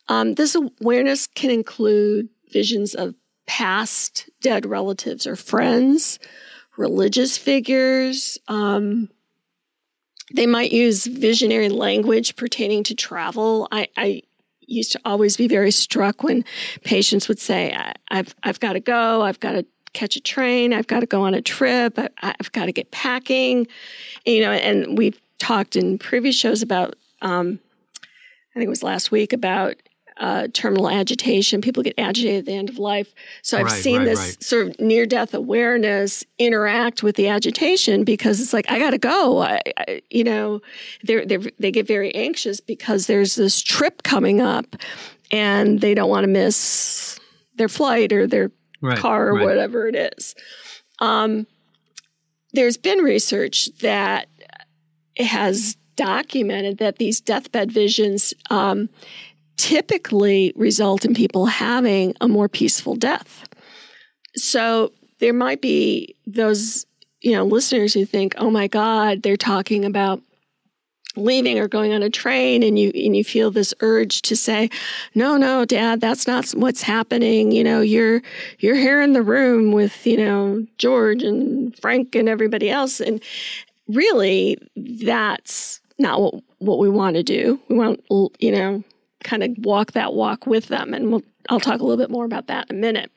Um, 0.07 0.33
this 0.33 0.55
awareness 0.55 1.27
can 1.27 1.51
include 1.51 2.29
visions 2.51 2.95
of 2.95 3.13
past 3.45 4.27
dead 4.41 4.65
relatives 4.65 5.27
or 5.27 5.35
friends, 5.35 6.17
religious 6.77 7.37
figures. 7.37 8.39
Um, 8.47 9.09
they 10.33 10.45
might 10.45 10.71
use 10.71 11.05
visionary 11.05 11.69
language 11.69 12.35
pertaining 12.35 12.83
to 12.83 12.95
travel. 12.95 13.67
I, 13.71 13.87
I, 13.97 14.21
used 14.71 14.91
to 14.91 14.99
always 15.03 15.35
be 15.35 15.47
very 15.47 15.71
struck 15.71 16.21
when 16.21 16.45
patients 16.83 17.27
would 17.27 17.39
say, 17.39 17.75
"I've 18.09 18.35
I've 18.43 18.59
got 18.59 18.73
to 18.73 18.79
go. 18.79 19.23
I've 19.23 19.39
got 19.39 19.53
to 19.53 19.65
catch 19.93 20.15
a 20.15 20.21
train. 20.21 20.73
I've 20.73 20.85
got 20.85 20.99
to 20.99 21.07
go 21.07 21.23
on 21.23 21.33
a 21.33 21.41
trip. 21.41 21.97
I, 21.97 22.35
have 22.37 22.51
got 22.51 22.65
to 22.65 22.71
get 22.71 22.91
packing." 22.91 23.67
You 24.25 24.41
know, 24.41 24.51
and 24.51 24.95
we've 24.95 25.19
talked 25.39 25.75
in 25.75 25.97
previous 25.97 26.35
shows 26.35 26.61
about. 26.61 26.95
Um, 27.21 27.59
I 28.03 28.59
think 28.59 28.67
it 28.67 28.69
was 28.69 28.83
last 28.83 29.11
week 29.11 29.33
about 29.33 29.75
uh, 30.19 30.47
terminal 30.53 30.89
agitation. 30.89 31.61
People 31.61 31.81
get 31.81 31.93
agitated 31.97 32.39
at 32.39 32.45
the 32.45 32.53
end 32.53 32.69
of 32.69 32.77
life. 32.77 33.13
So 33.41 33.57
I've 33.57 33.65
right, 33.65 33.83
seen 33.83 33.99
right, 33.99 34.05
this 34.05 34.19
right. 34.19 34.43
sort 34.43 34.67
of 34.67 34.79
near 34.79 35.05
death 35.05 35.33
awareness 35.33 36.23
interact 36.37 37.03
with 37.03 37.15
the 37.15 37.29
agitation 37.29 38.03
because 38.03 38.41
it's 38.41 38.53
like, 38.53 38.69
I 38.69 38.79
got 38.79 38.91
to 38.91 38.97
go. 38.97 39.41
I, 39.41 39.61
I, 39.77 40.01
you 40.09 40.23
know, 40.23 40.61
they 41.03 41.25
they 41.25 41.71
get 41.71 41.87
very 41.87 42.13
anxious 42.13 42.59
because 42.59 43.07
there's 43.07 43.35
this 43.35 43.61
trip 43.61 44.03
coming 44.03 44.41
up 44.41 44.75
and 45.31 45.79
they 45.79 45.93
don't 45.93 46.09
want 46.09 46.25
to 46.25 46.29
miss 46.29 47.19
their 47.55 47.69
flight 47.69 48.11
or 48.11 48.27
their 48.27 48.51
car 48.95 49.29
or 49.29 49.39
whatever 49.39 49.87
it 49.87 49.95
is. 49.95 50.35
Um, 50.99 51.47
there's 52.53 52.77
been 52.77 52.99
research 52.99 53.69
that 53.81 54.27
has 55.17 55.77
documented 55.95 56.77
that 56.77 56.97
these 56.97 57.19
deathbed 57.19 57.71
visions 57.71 58.33
um, 58.49 58.89
typically 59.59 60.53
result 60.55 61.03
in 61.03 61.13
people 61.13 61.45
having 61.45 62.15
a 62.21 62.29
more 62.29 62.47
peaceful 62.47 62.95
death. 62.95 63.43
So 64.37 64.93
there 65.19 65.33
might 65.33 65.61
be 65.61 66.15
those, 66.25 66.85
you 67.19 67.33
know, 67.33 67.43
listeners 67.43 67.93
who 67.93 68.05
think, 68.05 68.35
"Oh 68.37 68.49
my 68.49 68.67
god, 68.67 69.21
they're 69.21 69.35
talking 69.35 69.83
about 69.83 70.21
leaving 71.17 71.59
or 71.59 71.67
going 71.67 71.91
on 71.91 72.01
a 72.01 72.09
train 72.09 72.63
and 72.63 72.79
you 72.79 72.91
and 72.95 73.17
you 73.17 73.23
feel 73.23 73.51
this 73.51 73.73
urge 73.81 74.21
to 74.21 74.35
say 74.35 74.69
no 75.15 75.37
no 75.37 75.65
dad 75.65 75.99
that's 75.99 76.27
not 76.27 76.47
what's 76.51 76.83
happening 76.83 77.51
you 77.51 77.63
know 77.63 77.81
you're 77.81 78.21
you're 78.59 78.75
here 78.75 79.01
in 79.01 79.13
the 79.13 79.23
room 79.23 79.71
with 79.71 80.05
you 80.05 80.15
know 80.15 80.65
George 80.77 81.23
and 81.23 81.75
Frank 81.79 82.15
and 82.15 82.29
everybody 82.29 82.69
else 82.69 83.01
and 83.01 83.21
really 83.87 84.55
that's 84.75 85.81
not 85.97 86.21
what, 86.21 86.35
what 86.59 86.79
we 86.79 86.89
want 86.89 87.15
to 87.15 87.23
do 87.23 87.59
we 87.69 87.75
want 87.75 87.99
you 88.39 88.51
know 88.51 88.83
kind 89.23 89.43
of 89.43 89.55
walk 89.59 89.93
that 89.93 90.13
walk 90.13 90.45
with 90.45 90.67
them. 90.67 90.93
And 90.93 91.11
we'll, 91.11 91.23
I'll 91.49 91.59
talk 91.59 91.79
a 91.79 91.83
little 91.83 91.97
bit 91.97 92.11
more 92.11 92.25
about 92.25 92.47
that 92.47 92.69
in 92.69 92.77
a 92.77 92.79
minute. 92.79 93.11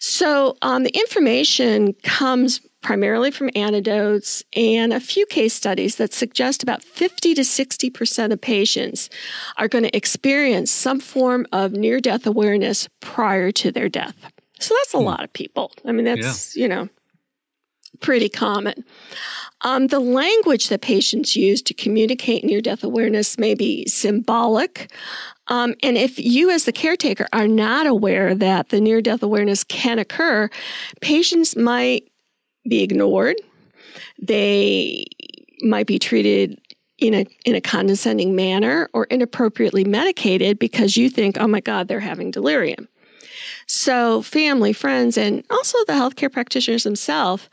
So 0.00 0.56
um, 0.62 0.84
the 0.84 0.96
information 0.96 1.94
comes 2.04 2.60
primarily 2.82 3.32
from 3.32 3.50
anecdotes 3.56 4.44
and 4.54 4.92
a 4.92 5.00
few 5.00 5.26
case 5.26 5.52
studies 5.52 5.96
that 5.96 6.14
suggest 6.14 6.62
about 6.62 6.84
50 6.84 7.34
to 7.34 7.42
60% 7.42 8.32
of 8.32 8.40
patients 8.40 9.10
are 9.56 9.66
going 9.66 9.84
to 9.84 9.96
experience 9.96 10.70
some 10.70 11.00
form 11.00 11.46
of 11.52 11.72
near 11.72 11.98
death 11.98 12.26
awareness 12.26 12.88
prior 13.00 13.50
to 13.50 13.72
their 13.72 13.88
death. 13.88 14.14
So 14.60 14.74
that's 14.78 14.94
a 14.94 14.98
hmm. 14.98 15.04
lot 15.04 15.24
of 15.24 15.32
people. 15.32 15.72
I 15.84 15.92
mean, 15.92 16.04
that's, 16.04 16.56
yeah. 16.56 16.62
you 16.62 16.68
know, 16.68 16.88
pretty 18.00 18.28
common. 18.28 18.84
Um, 19.62 19.88
the 19.88 20.00
language 20.00 20.68
that 20.68 20.82
patients 20.82 21.34
use 21.34 21.62
to 21.62 21.74
communicate 21.74 22.44
near 22.44 22.60
death 22.60 22.84
awareness 22.84 23.38
may 23.38 23.54
be 23.54 23.86
symbolic. 23.86 24.92
Um, 25.48 25.74
and 25.82 25.96
if 25.96 26.18
you, 26.18 26.50
as 26.50 26.64
the 26.64 26.72
caretaker, 26.72 27.26
are 27.32 27.48
not 27.48 27.86
aware 27.86 28.34
that 28.34 28.68
the 28.68 28.80
near 28.80 29.00
death 29.00 29.22
awareness 29.22 29.64
can 29.64 29.98
occur, 29.98 30.48
patients 31.00 31.56
might 31.56 32.04
be 32.68 32.82
ignored. 32.82 33.36
They 34.20 35.06
might 35.62 35.86
be 35.86 35.98
treated 35.98 36.60
in 36.98 37.14
a 37.14 37.26
in 37.44 37.54
a 37.54 37.60
condescending 37.60 38.34
manner 38.34 38.88
or 38.92 39.04
inappropriately 39.04 39.84
medicated 39.84 40.58
because 40.58 40.96
you 40.96 41.08
think, 41.08 41.38
oh 41.38 41.46
my 41.46 41.60
God, 41.60 41.88
they're 41.88 42.00
having 42.00 42.30
delirium. 42.30 42.88
So, 43.66 44.22
family, 44.22 44.72
friends, 44.72 45.18
and 45.18 45.44
also 45.50 45.78
the 45.86 45.92
healthcare 45.92 46.32
practitioners 46.32 46.84
themselves 46.84 47.48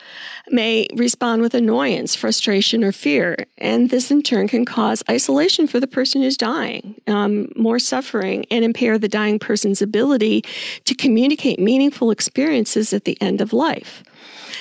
may 0.50 0.88
respond 0.96 1.42
with 1.42 1.54
annoyance, 1.54 2.16
frustration, 2.16 2.84
or 2.84 2.92
fear. 2.92 3.36
And 3.58 3.90
this 3.90 4.12
in 4.12 4.22
turn 4.22 4.48
can 4.48 4.66
cause 4.66 5.04
isolation 5.10 5.68
for 5.68 5.80
the 5.80 5.88
person 5.88 6.22
who's 6.22 6.38
dying, 6.38 6.96
um, 7.08 7.50
more 7.56 7.80
suffering, 7.80 8.46
and 8.52 8.64
impair 8.64 8.98
the 8.98 9.10
dying 9.10 9.40
person's 9.40 9.82
ability 9.82 10.44
to 10.86 10.96
communicate 10.96 11.60
meaningful 11.60 12.12
experiences 12.12 12.94
at 12.94 13.06
the 13.06 13.20
end 13.22 13.42
of 13.42 13.54
life. 13.54 14.04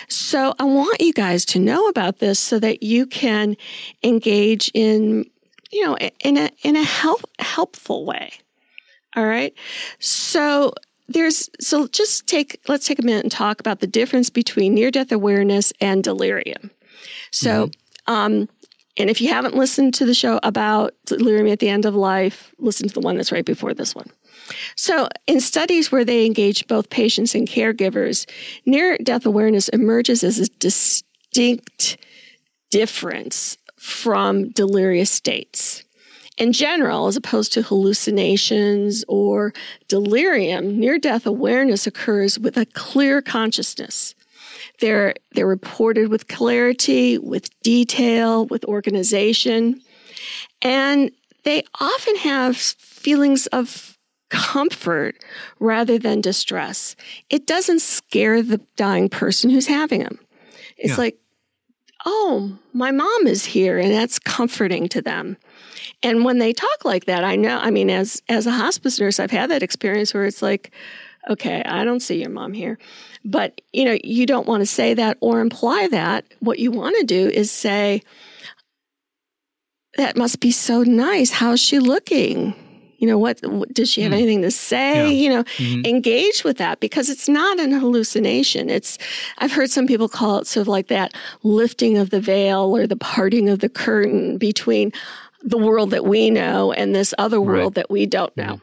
So, 0.08 0.54
I 0.58 0.64
want 0.64 1.00
you 1.00 1.12
guys 1.12 1.44
to 1.46 1.58
know 1.58 1.88
about 1.88 2.18
this 2.18 2.40
so 2.40 2.58
that 2.58 2.82
you 2.82 3.06
can 3.06 3.56
engage 4.02 4.70
in 4.74 5.26
you 5.74 5.84
know 5.84 5.96
in 6.20 6.36
a 6.36 6.50
in 6.62 6.76
a 6.76 6.82
help 6.82 7.22
helpful 7.38 8.06
way 8.06 8.32
all 9.16 9.26
right 9.26 9.52
so 9.98 10.72
there's 11.08 11.50
so 11.60 11.86
just 11.88 12.26
take 12.26 12.60
let's 12.68 12.86
take 12.86 12.98
a 12.98 13.02
minute 13.02 13.24
and 13.24 13.32
talk 13.32 13.60
about 13.60 13.80
the 13.80 13.86
difference 13.86 14.30
between 14.30 14.74
near 14.74 14.90
death 14.90 15.12
awareness 15.12 15.72
and 15.80 16.02
delirium. 16.02 16.70
So, 17.30 17.66
mm-hmm. 17.66 18.12
um, 18.12 18.48
and 18.96 19.10
if 19.10 19.20
you 19.20 19.28
haven't 19.28 19.56
listened 19.56 19.94
to 19.94 20.06
the 20.06 20.14
show 20.14 20.38
about 20.42 20.94
delirium 21.06 21.48
at 21.48 21.58
the 21.58 21.68
end 21.68 21.84
of 21.84 21.94
life, 21.94 22.54
listen 22.58 22.88
to 22.88 22.94
the 22.94 23.00
one 23.00 23.16
that's 23.16 23.32
right 23.32 23.44
before 23.44 23.74
this 23.74 23.94
one. 23.94 24.10
So, 24.76 25.08
in 25.26 25.40
studies 25.40 25.90
where 25.90 26.04
they 26.04 26.26
engage 26.26 26.66
both 26.68 26.90
patients 26.90 27.34
and 27.34 27.48
caregivers, 27.48 28.28
near 28.66 28.96
death 28.98 29.26
awareness 29.26 29.68
emerges 29.70 30.22
as 30.22 30.38
a 30.38 30.48
distinct 30.58 31.96
difference 32.70 33.56
from 33.78 34.50
delirious 34.50 35.10
states. 35.10 35.84
In 36.36 36.52
general, 36.52 37.06
as 37.06 37.16
opposed 37.16 37.52
to 37.52 37.62
hallucinations 37.62 39.04
or 39.06 39.52
delirium, 39.86 40.78
near 40.78 40.98
death 40.98 41.26
awareness 41.26 41.86
occurs 41.86 42.38
with 42.38 42.56
a 42.56 42.66
clear 42.66 43.22
consciousness. 43.22 44.14
They're, 44.80 45.14
they're 45.32 45.46
reported 45.46 46.08
with 46.08 46.26
clarity, 46.26 47.18
with 47.18 47.48
detail, 47.60 48.46
with 48.46 48.64
organization, 48.64 49.80
and 50.60 51.12
they 51.44 51.62
often 51.80 52.16
have 52.16 52.56
feelings 52.56 53.46
of 53.48 53.96
comfort 54.30 55.16
rather 55.60 55.98
than 55.98 56.20
distress. 56.20 56.96
It 57.30 57.46
doesn't 57.46 57.82
scare 57.82 58.42
the 58.42 58.60
dying 58.76 59.08
person 59.08 59.50
who's 59.50 59.68
having 59.68 60.02
them. 60.02 60.18
It's 60.76 60.94
yeah. 60.94 60.96
like, 60.96 61.18
oh, 62.04 62.58
my 62.72 62.90
mom 62.90 63.26
is 63.26 63.44
here, 63.44 63.78
and 63.78 63.92
that's 63.92 64.18
comforting 64.18 64.88
to 64.88 65.00
them. 65.00 65.36
And 66.04 66.24
when 66.24 66.38
they 66.38 66.52
talk 66.52 66.84
like 66.84 67.06
that, 67.06 67.24
I 67.24 67.34
know, 67.34 67.58
I 67.58 67.70
mean, 67.70 67.88
as, 67.88 68.22
as 68.28 68.46
a 68.46 68.52
hospice 68.52 69.00
nurse, 69.00 69.18
I've 69.18 69.30
had 69.30 69.50
that 69.50 69.62
experience 69.62 70.12
where 70.12 70.26
it's 70.26 70.42
like, 70.42 70.70
okay, 71.30 71.62
I 71.64 71.82
don't 71.82 72.00
see 72.00 72.20
your 72.20 72.28
mom 72.28 72.52
here. 72.52 72.78
But, 73.24 73.62
you 73.72 73.86
know, 73.86 73.96
you 74.04 74.26
don't 74.26 74.46
want 74.46 74.60
to 74.60 74.66
say 74.66 74.92
that 74.92 75.16
or 75.20 75.40
imply 75.40 75.88
that. 75.88 76.26
What 76.40 76.58
you 76.58 76.70
want 76.70 76.96
to 76.98 77.04
do 77.04 77.28
is 77.30 77.50
say, 77.50 78.02
that 79.96 80.14
must 80.14 80.40
be 80.40 80.50
so 80.50 80.82
nice. 80.82 81.30
How's 81.30 81.60
she 81.60 81.78
looking? 81.78 82.54
You 82.98 83.08
know, 83.08 83.18
what, 83.18 83.40
what 83.42 83.72
does 83.72 83.90
she 83.90 84.02
have 84.02 84.12
mm. 84.12 84.16
anything 84.16 84.42
to 84.42 84.50
say? 84.50 85.06
Yeah. 85.06 85.22
You 85.22 85.28
know, 85.30 85.44
mm-hmm. 85.44 85.86
engage 85.86 86.44
with 86.44 86.58
that 86.58 86.80
because 86.80 87.08
it's 87.08 87.28
not 87.28 87.58
an 87.58 87.72
hallucination. 87.72 88.68
It's, 88.68 88.98
I've 89.38 89.52
heard 89.52 89.70
some 89.70 89.86
people 89.86 90.08
call 90.08 90.38
it 90.38 90.46
sort 90.46 90.62
of 90.62 90.68
like 90.68 90.88
that 90.88 91.14
lifting 91.42 91.96
of 91.96 92.10
the 92.10 92.20
veil 92.20 92.76
or 92.76 92.86
the 92.86 92.96
parting 92.96 93.48
of 93.48 93.60
the 93.60 93.68
curtain 93.68 94.36
between 94.36 94.92
the 95.44 95.58
world 95.58 95.90
that 95.90 96.04
we 96.04 96.30
know 96.30 96.72
and 96.72 96.94
this 96.94 97.14
other 97.18 97.40
world 97.40 97.76
right. 97.76 97.82
that 97.82 97.90
we 97.90 98.06
don't 98.06 98.34
mm-hmm. 98.34 98.50
know. 98.50 98.60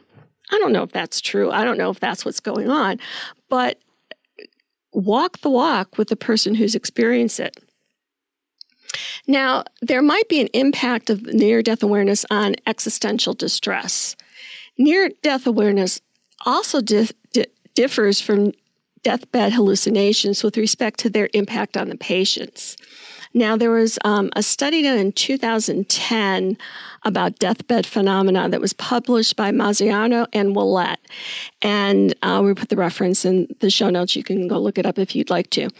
I 0.50 0.58
don't 0.58 0.72
know 0.72 0.82
if 0.82 0.92
that's 0.92 1.20
true. 1.20 1.50
I 1.50 1.64
don't 1.64 1.78
know 1.78 1.90
if 1.90 2.00
that's 2.00 2.24
what's 2.24 2.40
going 2.40 2.68
on, 2.68 2.98
but 3.48 3.78
walk 4.92 5.38
the 5.38 5.48
walk 5.48 5.96
with 5.96 6.08
the 6.08 6.16
person 6.16 6.54
who's 6.54 6.74
experienced 6.74 7.40
it. 7.40 7.58
Now, 9.26 9.64
there 9.80 10.02
might 10.02 10.28
be 10.28 10.40
an 10.40 10.48
impact 10.48 11.08
of 11.08 11.22
near 11.22 11.62
death 11.62 11.82
awareness 11.82 12.26
on 12.30 12.56
existential 12.66 13.32
distress. 13.32 14.16
Near 14.76 15.10
death 15.22 15.46
awareness 15.46 16.00
also 16.44 16.80
di- 16.80 17.08
differs 17.74 18.20
from 18.20 18.52
deathbed 19.02 19.52
hallucinations 19.52 20.42
with 20.42 20.56
respect 20.56 21.00
to 21.00 21.10
their 21.10 21.30
impact 21.32 21.76
on 21.76 21.88
the 21.88 21.96
patients. 21.96 22.76
Now, 23.34 23.56
there 23.56 23.70
was 23.70 23.98
um, 24.04 24.30
a 24.36 24.42
study 24.42 24.82
done 24.82 24.98
in 24.98 25.12
2010 25.12 26.58
about 27.04 27.38
deathbed 27.38 27.86
phenomena 27.86 28.48
that 28.48 28.60
was 28.60 28.72
published 28.74 29.36
by 29.36 29.50
Mazzarino 29.50 30.26
and 30.32 30.54
Willett. 30.54 31.00
And 31.62 32.14
uh, 32.22 32.42
we 32.44 32.54
put 32.54 32.68
the 32.68 32.76
reference 32.76 33.24
in 33.24 33.48
the 33.60 33.70
show 33.70 33.90
notes. 33.90 34.14
You 34.14 34.22
can 34.22 34.48
go 34.48 34.58
look 34.58 34.78
it 34.78 34.86
up 34.86 34.98
if 34.98 35.16
you'd 35.16 35.30
like 35.30 35.50
to. 35.50 35.70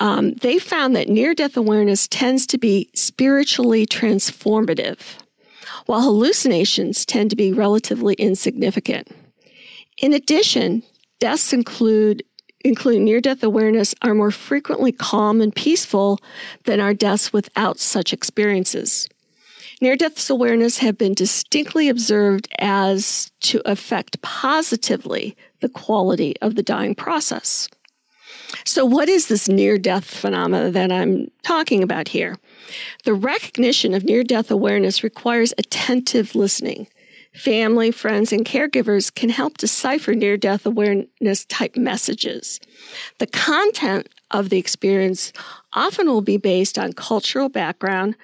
Um, 0.00 0.34
they 0.34 0.58
found 0.58 0.94
that 0.96 1.08
near 1.08 1.34
death 1.34 1.56
awareness 1.56 2.08
tends 2.08 2.46
to 2.48 2.58
be 2.58 2.90
spiritually 2.94 3.86
transformative, 3.86 4.98
while 5.86 6.02
hallucinations 6.02 7.06
tend 7.06 7.30
to 7.30 7.36
be 7.36 7.52
relatively 7.52 8.14
insignificant. 8.14 9.08
In 9.98 10.12
addition, 10.12 10.82
deaths 11.20 11.52
include 11.52 12.22
including 12.66 13.04
near 13.04 13.20
death 13.20 13.44
awareness, 13.44 13.94
are 14.02 14.14
more 14.14 14.32
frequently 14.32 14.90
calm 14.90 15.40
and 15.40 15.54
peaceful 15.54 16.18
than 16.64 16.80
our 16.80 16.92
deaths 16.92 17.32
without 17.32 17.78
such 17.78 18.12
experiences. 18.12 19.08
Near 19.80 19.94
death 19.94 20.28
awareness 20.28 20.78
have 20.78 20.98
been 20.98 21.14
distinctly 21.14 21.88
observed 21.88 22.48
as 22.58 23.30
to 23.42 23.62
affect 23.64 24.20
positively 24.22 25.36
the 25.60 25.68
quality 25.68 26.34
of 26.42 26.56
the 26.56 26.62
dying 26.62 26.94
process. 26.94 27.68
So, 28.64 28.84
what 28.84 29.08
is 29.08 29.28
this 29.28 29.48
near 29.48 29.78
death 29.78 30.04
phenomena 30.04 30.70
that 30.70 30.90
I'm 30.90 31.30
talking 31.44 31.82
about 31.82 32.08
here? 32.08 32.36
The 33.04 33.14
recognition 33.14 33.94
of 33.94 34.04
near 34.04 34.24
death 34.24 34.50
awareness 34.50 35.04
requires 35.04 35.54
attentive 35.58 36.34
listening 36.34 36.88
family, 37.36 37.90
friends, 37.90 38.32
and 38.32 38.44
caregivers 38.44 39.14
can 39.14 39.28
help 39.28 39.58
decipher 39.58 40.14
near 40.14 40.36
death 40.36 40.66
awareness 40.66 41.44
type 41.46 41.76
messages. 41.76 42.60
The 43.18 43.26
content 43.26 44.08
of 44.30 44.48
the 44.48 44.58
experience 44.58 45.32
often 45.72 46.06
will 46.06 46.22
be 46.22 46.36
based 46.36 46.78
on 46.78 46.92
cultural 46.92 47.48
background, 47.48 48.16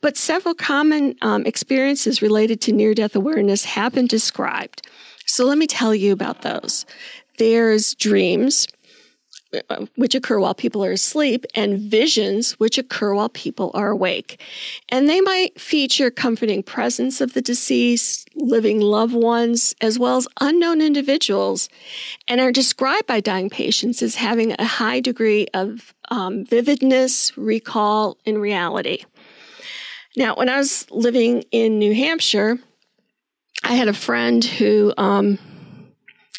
but 0.00 0.16
several 0.16 0.54
common 0.54 1.14
um, 1.22 1.46
experiences 1.46 2.22
related 2.22 2.60
to 2.62 2.72
near 2.72 2.94
death 2.94 3.14
awareness 3.14 3.64
have 3.64 3.92
been 3.92 4.06
described. 4.06 4.86
So 5.26 5.44
let 5.44 5.58
me 5.58 5.66
tell 5.66 5.94
you 5.94 6.12
about 6.12 6.42
those. 6.42 6.84
There's 7.38 7.94
dreams, 7.94 8.68
which 9.96 10.14
occur 10.14 10.38
while 10.38 10.54
people 10.54 10.84
are 10.84 10.92
asleep, 10.92 11.44
and 11.54 11.78
visions, 11.78 12.52
which 12.52 12.78
occur 12.78 13.14
while 13.14 13.28
people 13.28 13.70
are 13.74 13.90
awake. 13.90 14.40
And 14.88 15.08
they 15.08 15.20
might 15.20 15.60
feature 15.60 16.10
comforting 16.10 16.62
presence 16.62 17.20
of 17.20 17.34
the 17.34 17.42
deceased, 17.42 18.28
living 18.34 18.80
loved 18.80 19.14
ones, 19.14 19.74
as 19.80 19.98
well 19.98 20.16
as 20.16 20.28
unknown 20.40 20.80
individuals, 20.80 21.68
and 22.28 22.40
are 22.40 22.52
described 22.52 23.06
by 23.06 23.20
dying 23.20 23.50
patients 23.50 24.02
as 24.02 24.16
having 24.16 24.54
a 24.58 24.64
high 24.64 25.00
degree 25.00 25.46
of 25.54 25.94
um, 26.10 26.44
vividness, 26.44 27.36
recall, 27.36 28.18
and 28.26 28.40
reality. 28.40 29.04
Now, 30.16 30.36
when 30.36 30.48
I 30.48 30.58
was 30.58 30.88
living 30.90 31.44
in 31.50 31.78
New 31.78 31.94
Hampshire, 31.94 32.58
I 33.64 33.74
had 33.74 33.88
a 33.88 33.94
friend 33.94 34.44
who 34.44 34.92
um, 34.96 35.38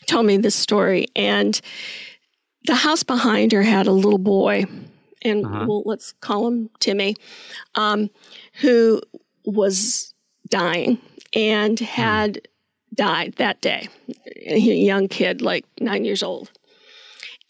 told 0.05 0.25
me 0.25 0.37
this 0.37 0.55
story, 0.55 1.07
and 1.15 1.59
the 2.65 2.75
house 2.75 3.03
behind 3.03 3.51
her 3.51 3.63
had 3.63 3.87
a 3.87 3.91
little 3.91 4.19
boy, 4.19 4.65
and 5.21 5.45
uh-huh. 5.45 5.65
well, 5.67 5.83
let's 5.85 6.13
call 6.13 6.47
him 6.47 6.69
Timmy, 6.79 7.15
um, 7.75 8.09
who 8.61 9.01
was 9.45 10.13
dying 10.49 10.99
and 11.33 11.79
hmm. 11.79 11.85
had 11.85 12.47
died 12.93 13.33
that 13.37 13.61
day. 13.61 13.89
A 14.47 14.57
young 14.57 15.07
kid, 15.07 15.41
like 15.41 15.65
nine 15.79 16.05
years 16.05 16.23
old. 16.23 16.51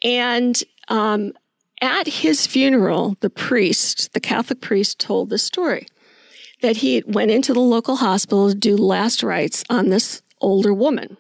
And 0.03 0.61
um, 0.87 1.33
at 1.81 2.07
his 2.07 2.47
funeral, 2.47 3.15
the 3.19 3.29
priest, 3.29 4.13
the 4.13 4.19
Catholic 4.19 4.61
priest, 4.61 4.99
told 4.99 5.29
the 5.29 5.37
story 5.37 5.87
that 6.61 6.77
he 6.77 7.03
went 7.05 7.31
into 7.31 7.53
the 7.53 7.59
local 7.59 7.97
hospital 7.97 8.49
to 8.49 8.55
do 8.55 8.75
last 8.75 9.23
rites 9.23 9.63
on 9.69 9.89
this 9.89 10.21
older 10.41 10.73
woman. 10.73 11.17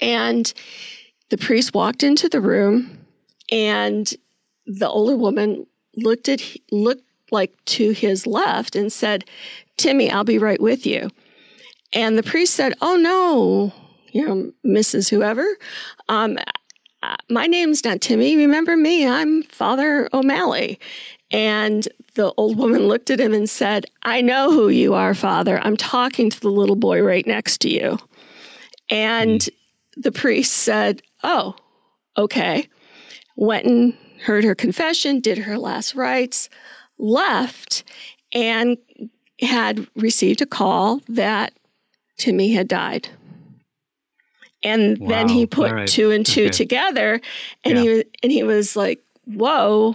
And 0.00 0.52
the 1.30 1.38
priest 1.38 1.74
walked 1.74 2.02
into 2.02 2.28
the 2.28 2.40
room 2.40 2.98
and 3.50 4.12
the 4.66 4.88
older 4.88 5.16
woman 5.16 5.66
looked 5.96 6.28
at 6.28 6.42
looked 6.70 7.04
like 7.30 7.52
to 7.66 7.90
his 7.90 8.26
left 8.26 8.76
and 8.76 8.92
said, 8.92 9.24
"Timmy, 9.76 10.10
I'll 10.10 10.24
be 10.24 10.38
right 10.38 10.60
with 10.60 10.86
you." 10.86 11.10
And 11.92 12.16
the 12.16 12.22
priest 12.22 12.54
said, 12.54 12.74
"Oh 12.80 12.96
no, 12.96 13.72
you 14.12 14.26
know, 14.26 14.52
Mrs. 14.64 15.08
Whoever, 15.10 15.46
um, 16.08 16.38
uh, 17.02 17.16
my 17.28 17.46
name's 17.46 17.84
not 17.84 18.00
Timmy. 18.00 18.36
Remember 18.36 18.76
me? 18.76 19.06
I'm 19.06 19.42
Father 19.44 20.08
O'Malley." 20.12 20.78
And 21.30 21.86
the 22.14 22.32
old 22.36 22.56
woman 22.56 22.88
looked 22.88 23.10
at 23.10 23.20
him 23.20 23.34
and 23.34 23.48
said, 23.48 23.86
I 24.02 24.22
know 24.22 24.50
who 24.50 24.70
you 24.70 24.94
are, 24.94 25.14
Father. 25.14 25.60
I'm 25.62 25.76
talking 25.76 26.30
to 26.30 26.40
the 26.40 26.50
little 26.50 26.74
boy 26.74 27.02
right 27.02 27.26
next 27.26 27.58
to 27.58 27.68
you. 27.68 27.98
And 28.90 29.40
mm. 29.40 29.48
The 29.98 30.12
priest 30.12 30.52
said, 30.52 31.02
Oh, 31.22 31.56
okay. 32.16 32.68
Went 33.36 33.66
and 33.66 33.94
heard 34.22 34.44
her 34.44 34.54
confession, 34.54 35.20
did 35.20 35.38
her 35.38 35.58
last 35.58 35.94
rites, 35.94 36.48
left, 36.98 37.84
and 38.32 38.76
had 39.40 39.86
received 39.94 40.42
a 40.42 40.46
call 40.46 41.00
that 41.08 41.52
Timmy 42.16 42.52
had 42.52 42.68
died. 42.68 43.08
And 44.62 44.98
wow. 44.98 45.08
then 45.08 45.28
he 45.28 45.46
put 45.46 45.70
right. 45.70 45.88
two 45.88 46.10
and 46.10 46.26
two 46.26 46.46
okay. 46.46 46.50
together 46.50 47.20
and 47.64 47.78
yeah. 47.78 47.82
he 47.82 48.04
and 48.24 48.32
he 48.32 48.42
was 48.42 48.74
like, 48.74 49.00
"Whoa, 49.24 49.94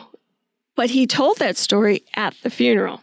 but 0.76 0.90
he 0.90 1.06
told 1.06 1.38
that 1.38 1.58
story 1.58 2.04
at 2.16 2.36
the 2.44 2.50
funeral. 2.50 3.02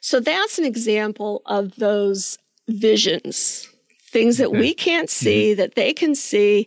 So 0.00 0.20
that's 0.20 0.58
an 0.58 0.64
example 0.64 1.42
of 1.46 1.76
those 1.76 2.38
visions, 2.68 3.68
things 4.14 4.38
that 4.38 4.52
we 4.52 4.72
can't 4.72 5.10
see, 5.10 5.50
mm-hmm. 5.50 5.58
that 5.58 5.74
they 5.74 5.92
can 5.92 6.14
see. 6.14 6.66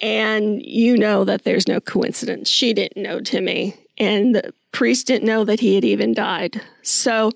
And 0.00 0.62
you 0.62 0.98
know 0.98 1.24
that 1.24 1.44
there's 1.44 1.66
no 1.66 1.80
coincidence. 1.80 2.48
She 2.50 2.74
didn't 2.74 3.02
know 3.02 3.20
Timmy, 3.20 3.74
and 3.96 4.34
the 4.34 4.52
priest 4.70 5.06
didn't 5.06 5.26
know 5.26 5.44
that 5.44 5.60
he 5.60 5.76
had 5.76 5.84
even 5.84 6.12
died. 6.12 6.60
So 6.82 7.32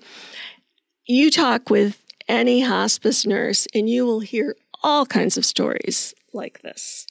you 1.07 1.31
talk 1.31 1.71
with 1.71 2.01
any 2.27 2.61
hospice 2.61 3.25
nurse, 3.25 3.67
and 3.73 3.89
you 3.89 4.05
will 4.05 4.19
hear 4.19 4.55
all 4.83 5.05
kinds 5.05 5.35
of 5.35 5.45
stories 5.45 6.13
like 6.31 6.61
this. 6.61 7.07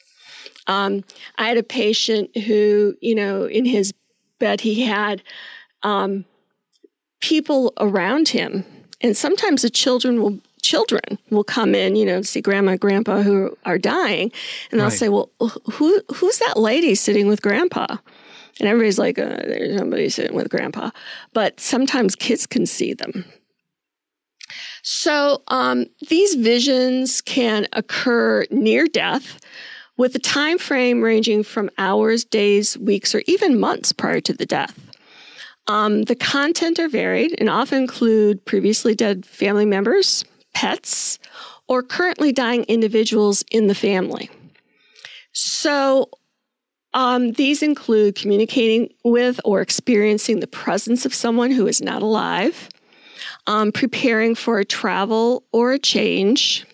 Um, 0.69 1.03
I 1.39 1.49
had 1.49 1.57
a 1.59 1.63
patient 1.65 2.37
who, 2.37 2.95
you 3.01 3.17
know, 3.17 3.45
in 3.47 3.65
his 3.65 3.93
bed, 4.39 4.61
he 4.61 4.85
had 4.85 5.23
um, 5.83 6.25
people 7.21 7.73
around 7.79 8.29
him, 8.29 8.65
and 9.01 9.17
sometimes 9.17 9.63
the 9.63 9.71
children 9.71 10.23
will 10.23 10.39
children 10.69 11.19
will 11.31 11.45
come 11.45 11.75
in, 11.75 11.97
you 11.97 12.05
know, 12.05 12.21
see 12.21 12.43
grandma 12.43 12.73
and 12.73 12.81
grandpa 12.81 13.23
who 13.23 13.57
are 13.65 13.79
dying, 13.79 14.31
and 14.71 14.79
they'll 14.79 14.89
right. 14.89 14.99
say, 14.99 15.09
"Well, 15.09 15.31
who 15.73 16.01
who's 16.15 16.39
that 16.39 16.59
lady 16.59 16.95
sitting 16.95 17.27
with 17.27 17.41
grandpa?" 17.41 17.97
And 18.61 18.69
everybody's 18.69 18.99
like, 18.99 19.19
uh, 19.19 19.41
"There's 19.49 19.79
somebody 19.79 20.09
sitting 20.11 20.37
with 20.37 20.51
grandpa," 20.51 20.91
but 21.33 21.59
sometimes 21.59 22.15
kids 22.15 22.47
can 22.47 22.67
see 22.67 22.93
them. 22.93 23.25
So 24.83 25.43
um, 25.49 25.87
these 26.09 26.35
visions 26.35 27.21
can 27.23 27.67
occur 27.73 28.45
near 28.51 28.87
death 28.87 29.39
with 29.97 30.15
a 30.15 30.19
time 30.19 30.59
frame 30.59 31.03
ranging 31.03 31.43
from 31.43 31.71
hours, 31.79 32.25
days, 32.25 32.79
weeks, 32.79 33.15
or 33.15 33.23
even 33.27 33.59
months 33.59 33.93
prior 33.93 34.21
to 34.21 34.33
the 34.33 34.47
death. 34.47 34.79
Um, 35.67 36.03
the 36.05 36.15
content 36.15 36.79
are 36.79 36.89
varied 36.89 37.35
and 37.39 37.51
often 37.51 37.79
include 37.79 38.45
previously 38.47 38.95
dead 38.95 39.27
family 39.27 39.67
members, 39.67 40.25
pets, 40.61 41.19
or 41.67 41.83
currently 41.83 42.33
dying 42.33 42.65
individuals 42.65 43.45
in 43.51 43.69
the 43.69 43.75
family. 43.75 44.27
So, 45.33 46.09
um, 46.95 47.33
these 47.33 47.63
include 47.63 48.21
communicating 48.21 48.83
with 49.05 49.37
or 49.45 49.61
experiencing 49.61 50.41
the 50.41 50.47
presence 50.65 51.07
of 51.07 51.15
someone 51.15 51.53
who 51.57 51.69
is 51.69 51.81
not 51.81 52.03
alive, 52.03 52.69
um, 53.47 53.71
preparing 53.73 54.35
for 54.35 54.59
a 54.59 54.65
travel 54.65 55.43
or 55.53 55.73
a 55.73 55.79
change, 55.79 56.67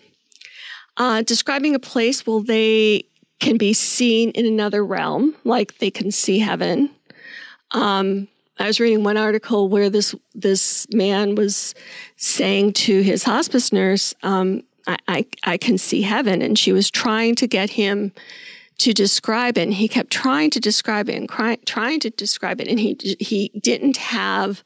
Uh, 0.97 1.21
describing 1.23 1.75
a 1.75 1.79
place 1.93 2.25
where 2.25 2.41
they 2.41 3.03
can 3.39 3.57
be 3.57 3.73
seen 3.73 4.29
in 4.29 4.45
another 4.45 4.81
realm, 4.97 5.35
like 5.43 5.77
they 5.79 5.91
can 5.91 6.09
see 6.09 6.39
heaven. 6.39 6.89
Um, 7.71 8.29
I 8.57 8.67
was 8.67 8.79
reading 8.79 9.03
one 9.03 9.17
article 9.17 9.67
where 9.69 9.89
this 9.89 10.15
this 10.33 10.87
man 10.91 11.35
was 11.35 11.75
saying 12.15 12.73
to 12.73 13.01
his 13.01 13.23
hospice 13.23 13.73
nurse, 13.73 14.13
um, 14.23 14.63
I, 14.87 14.97
I, 15.07 15.25
I 15.43 15.57
can 15.57 15.77
see 15.77 16.01
heaven," 16.01 16.41
and 16.41 16.57
she 16.57 16.71
was 16.71 16.89
trying 16.89 17.35
to 17.35 17.47
get 17.47 17.71
him 17.71 18.11
to 18.79 18.93
describe 18.93 19.57
it. 19.57 19.63
And 19.63 19.73
he 19.73 19.87
kept 19.87 20.11
trying 20.11 20.49
to 20.51 20.59
describe 20.59 21.09
it 21.09 21.15
and 21.15 21.27
cry, 21.27 21.57
trying 21.65 21.99
to 22.01 22.09
describe 22.09 22.61
it, 22.61 22.67
and 22.67 22.79
he 22.79 22.97
he 23.19 23.51
didn't 23.61 23.97
have 23.97 24.63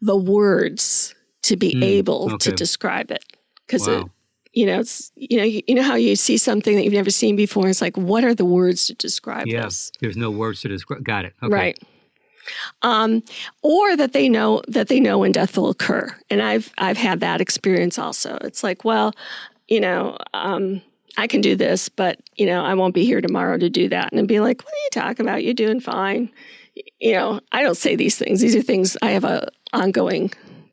the 0.00 0.16
words 0.16 1.14
to 1.42 1.56
be 1.56 1.74
mm, 1.74 1.84
able 1.84 2.32
okay. 2.32 2.50
to 2.50 2.52
describe 2.52 3.10
it 3.10 3.24
because 3.66 3.86
wow. 3.86 4.00
it 4.00 4.06
you 4.52 4.66
know 4.66 4.80
it's 4.80 5.12
you 5.14 5.38
know 5.38 5.44
you, 5.44 5.62
you, 5.66 5.74
know 5.74 5.82
how 5.82 5.94
you 5.94 6.16
see 6.16 6.36
something 6.36 6.76
that 6.76 6.84
you've 6.84 6.92
never 6.92 7.10
seen 7.10 7.36
before 7.36 7.68
it's 7.68 7.80
like 7.80 7.96
what 7.96 8.24
are 8.24 8.34
the 8.34 8.44
words 8.44 8.86
to 8.86 8.94
describe 8.94 9.46
yeah, 9.46 9.62
this 9.62 9.92
there's 10.00 10.16
no 10.16 10.30
words 10.30 10.60
to 10.60 10.68
describe 10.68 11.02
got 11.04 11.24
it 11.24 11.34
okay. 11.42 11.54
right 11.54 11.78
um, 12.82 13.22
or 13.62 13.96
that 13.96 14.12
they 14.12 14.28
know 14.28 14.62
that 14.68 14.88
they 14.88 15.00
know 15.00 15.18
when 15.18 15.32
death 15.32 15.56
will 15.56 15.70
occur 15.70 16.14
and 16.28 16.42
i've 16.42 16.72
i've 16.78 16.96
had 16.96 17.20
that 17.20 17.40
experience 17.40 17.98
also 17.98 18.38
it's 18.42 18.62
like 18.62 18.84
well 18.84 19.12
you 19.68 19.80
know 19.80 20.16
um, 20.34 20.80
i 21.16 21.26
can 21.26 21.40
do 21.40 21.56
this 21.56 21.88
but 21.88 22.18
you 22.36 22.46
know 22.46 22.64
i 22.64 22.74
won't 22.74 22.94
be 22.94 23.04
here 23.04 23.20
tomorrow 23.20 23.56
to 23.56 23.70
do 23.70 23.88
that 23.88 24.12
and 24.12 24.28
be 24.28 24.40
like 24.40 24.62
what 24.62 24.72
are 24.72 24.84
you 24.84 24.90
talking 24.92 25.26
about 25.26 25.44
you're 25.44 25.54
doing 25.54 25.80
fine 25.80 26.30
you 26.98 27.12
know 27.12 27.40
i 27.52 27.62
don't 27.62 27.76
say 27.76 27.96
these 27.96 28.16
things 28.16 28.40
these 28.40 28.56
are 28.56 28.62
things 28.62 28.96
i 29.02 29.10
have 29.10 29.24
a 29.24 29.48
ongoing 29.72 30.30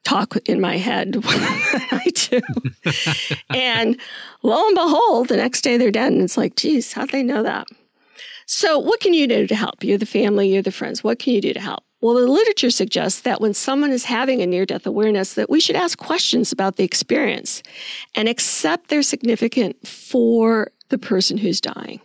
talk 0.08 0.38
in 0.46 0.62
my 0.62 0.78
head 0.78 1.18
I 1.26 2.12
do. 2.14 2.42
and 3.50 4.00
lo 4.42 4.66
and 4.68 4.76
behold, 4.76 5.28
the 5.28 5.38
next 5.38 5.62
day 5.62 5.78
they're 5.78 5.92
dead. 5.92 6.14
And 6.14 6.22
it's 6.22 6.38
like, 6.38 6.56
geez, 6.56 6.94
how'd 6.94 7.10
they 7.10 7.24
know 7.24 7.44
that? 7.44 7.68
So, 8.48 8.80
what 8.80 9.02
can 9.02 9.14
you 9.14 9.28
do 9.28 9.46
to 9.46 9.56
help? 9.56 9.84
You're 9.84 9.98
the 9.98 10.06
family, 10.06 10.52
you're 10.52 10.62
the 10.62 10.72
friends. 10.72 11.04
What 11.04 11.20
can 11.20 11.34
you 11.34 11.42
do 11.42 11.54
to 11.54 11.60
help? 11.60 11.84
Well, 12.00 12.16
the 12.16 12.28
literature 12.28 12.70
suggests 12.70 13.22
that 13.22 13.42
when 13.42 13.54
someone 13.54 13.92
is 13.92 14.06
having 14.06 14.42
a 14.42 14.48
near 14.48 14.66
death 14.66 14.86
awareness 14.86 15.34
that 15.34 15.50
we 15.50 15.60
should 15.60 15.76
ask 15.76 15.98
questions 15.98 16.54
about 16.54 16.78
the 16.78 16.86
experience 16.86 17.62
and 18.16 18.30
accept 18.30 18.88
their 18.88 19.02
significance 19.02 19.90
for 19.90 20.72
the 20.90 20.98
person 20.98 21.38
who's 21.38 21.60
dying. 21.60 22.00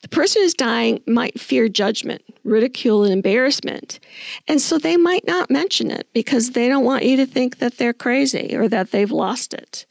The 0.00 0.08
person 0.08 0.42
who's 0.42 0.54
dying 0.54 1.02
might 1.06 1.38
fear 1.38 1.68
judgment, 1.68 2.22
ridicule, 2.44 3.04
and 3.04 3.12
embarrassment. 3.12 4.00
And 4.48 4.60
so 4.60 4.78
they 4.78 4.96
might 4.96 5.26
not 5.26 5.50
mention 5.50 5.90
it 5.90 6.08
because 6.14 6.50
they 6.50 6.68
don't 6.68 6.84
want 6.84 7.04
you 7.04 7.16
to 7.16 7.26
think 7.26 7.58
that 7.58 7.76
they're 7.76 7.92
crazy 7.92 8.56
or 8.56 8.68
that 8.68 8.90
they've 8.90 9.10
lost 9.10 9.52
it. 9.52 9.84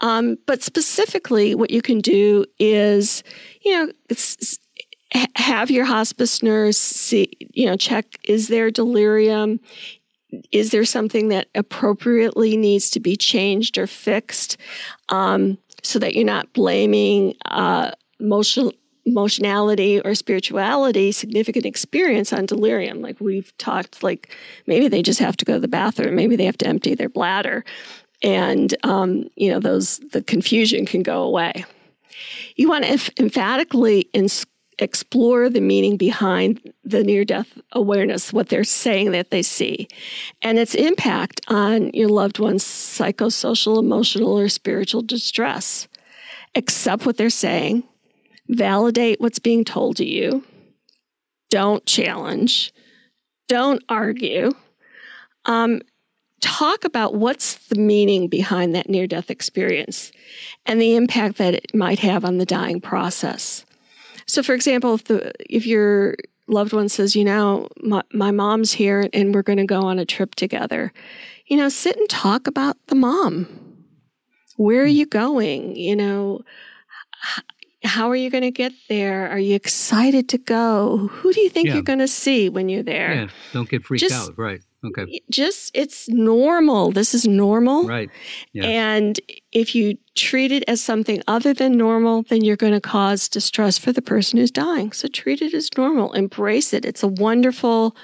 Um, 0.00 0.36
but 0.46 0.62
specifically, 0.62 1.54
what 1.54 1.70
you 1.70 1.80
can 1.80 2.00
do 2.00 2.44
is, 2.58 3.22
you 3.64 3.72
know, 3.72 3.92
have 5.36 5.70
your 5.70 5.84
hospice 5.84 6.42
nurse 6.42 6.78
see, 6.78 7.32
you 7.52 7.66
know, 7.66 7.76
check 7.76 8.06
is 8.24 8.48
there 8.48 8.70
delirium? 8.70 9.60
Is 10.50 10.70
there 10.70 10.84
something 10.84 11.28
that 11.28 11.48
appropriately 11.54 12.56
needs 12.56 12.90
to 12.90 13.00
be 13.00 13.16
changed 13.16 13.76
or 13.76 13.86
fixed 13.86 14.56
um, 15.10 15.58
so 15.82 15.98
that 15.98 16.14
you're 16.14 16.24
not 16.24 16.52
blaming 16.52 17.34
uh, 17.46 17.90
emotional 18.18 18.72
emotionality 19.04 20.00
or 20.00 20.14
spirituality 20.14 21.10
significant 21.10 21.66
experience 21.66 22.32
on 22.32 22.46
delirium 22.46 23.02
like 23.02 23.20
we've 23.20 23.52
talked 23.58 24.00
like 24.00 24.32
maybe 24.68 24.86
they 24.86 25.02
just 25.02 25.18
have 25.18 25.36
to 25.36 25.44
go 25.44 25.54
to 25.54 25.58
the 25.58 25.66
bathroom 25.66 26.14
maybe 26.14 26.36
they 26.36 26.44
have 26.44 26.56
to 26.56 26.68
empty 26.68 26.94
their 26.94 27.08
bladder 27.08 27.64
and 28.22 28.76
um, 28.84 29.24
you 29.34 29.50
know 29.50 29.58
those 29.58 29.98
the 30.12 30.22
confusion 30.22 30.86
can 30.86 31.02
go 31.02 31.20
away 31.24 31.64
you 32.54 32.68
want 32.68 32.84
to 32.84 33.12
emphatically 33.18 34.02
ins- 34.12 34.46
explore 34.82 35.48
the 35.48 35.60
meaning 35.60 35.96
behind 35.96 36.60
the 36.84 37.02
near 37.02 37.24
death 37.24 37.58
awareness 37.72 38.32
what 38.32 38.48
they're 38.48 38.64
saying 38.64 39.12
that 39.12 39.30
they 39.30 39.42
see 39.42 39.88
and 40.42 40.58
its 40.58 40.74
impact 40.74 41.40
on 41.48 41.90
your 41.94 42.08
loved 42.08 42.38
one's 42.38 42.64
psychosocial 42.64 43.78
emotional 43.78 44.38
or 44.38 44.48
spiritual 44.48 45.02
distress 45.02 45.88
accept 46.54 47.06
what 47.06 47.16
they're 47.16 47.30
saying 47.30 47.82
validate 48.48 49.20
what's 49.20 49.38
being 49.38 49.64
told 49.64 49.96
to 49.96 50.04
you. 50.04 50.44
Don't 51.50 51.84
challenge. 51.86 52.72
Don't 53.48 53.82
argue. 53.88 54.52
Um, 55.44 55.80
talk 56.40 56.84
about 56.84 57.14
what's 57.14 57.54
the 57.68 57.76
meaning 57.76 58.28
behind 58.28 58.74
that 58.74 58.88
near 58.88 59.06
death 59.06 59.30
experience 59.30 60.12
and 60.66 60.80
the 60.80 60.96
impact 60.96 61.38
that 61.38 61.54
it 61.54 61.74
might 61.74 61.98
have 62.00 62.24
on 62.24 62.38
the 62.38 62.46
dying 62.46 62.80
process. 62.80 63.64
So, 64.26 64.42
for 64.42 64.54
example, 64.54 64.94
if, 64.94 65.04
the, 65.04 65.32
if 65.48 65.66
your 65.66 66.16
loved 66.48 66.72
one 66.72 66.88
says, 66.88 67.16
you 67.16 67.24
know, 67.24 67.68
my, 67.82 68.02
my 68.12 68.30
mom's 68.30 68.72
here 68.72 69.08
and 69.12 69.34
we're 69.34 69.42
going 69.42 69.58
to 69.58 69.66
go 69.66 69.82
on 69.82 69.98
a 69.98 70.04
trip 70.04 70.34
together, 70.34 70.92
you 71.46 71.56
know, 71.56 71.68
sit 71.68 71.96
and 71.96 72.08
talk 72.08 72.46
about 72.46 72.76
the 72.86 72.94
mom. 72.94 73.48
Where 74.56 74.82
are 74.82 74.86
hmm. 74.86 74.92
you 74.92 75.06
going? 75.06 75.76
You 75.76 75.96
know, 75.96 76.40
how 77.84 78.10
are 78.10 78.16
you 78.16 78.30
going 78.30 78.42
to 78.42 78.50
get 78.50 78.72
there? 78.88 79.28
Are 79.30 79.38
you 79.38 79.54
excited 79.54 80.28
to 80.30 80.38
go? 80.38 81.08
Who 81.10 81.32
do 81.32 81.40
you 81.40 81.50
think 81.50 81.68
yeah. 81.68 81.74
you're 81.74 81.82
going 81.82 81.98
to 81.98 82.08
see 82.08 82.48
when 82.48 82.68
you're 82.68 82.82
there? 82.82 83.14
Yeah, 83.14 83.28
don't 83.52 83.68
get 83.68 83.84
freaked 83.84 84.02
just, 84.02 84.30
out. 84.30 84.38
Right. 84.38 84.62
Okay. 84.84 85.20
Just, 85.30 85.70
it's 85.74 86.08
normal. 86.08 86.90
This 86.90 87.14
is 87.14 87.26
normal. 87.26 87.86
Right. 87.86 88.10
Yeah. 88.52 88.64
And 88.64 89.20
if 89.52 89.74
you 89.74 89.96
treat 90.16 90.50
it 90.50 90.64
as 90.66 90.82
something 90.82 91.22
other 91.28 91.54
than 91.54 91.76
normal, 91.76 92.24
then 92.24 92.42
you're 92.42 92.56
going 92.56 92.72
to 92.72 92.80
cause 92.80 93.28
distress 93.28 93.78
for 93.78 93.92
the 93.92 94.02
person 94.02 94.38
who's 94.38 94.50
dying. 94.50 94.90
So 94.92 95.06
treat 95.06 95.40
it 95.40 95.54
as 95.54 95.70
normal. 95.76 96.12
Embrace 96.14 96.72
it. 96.72 96.84
It's 96.84 97.02
a 97.02 97.08
wonderful 97.08 97.96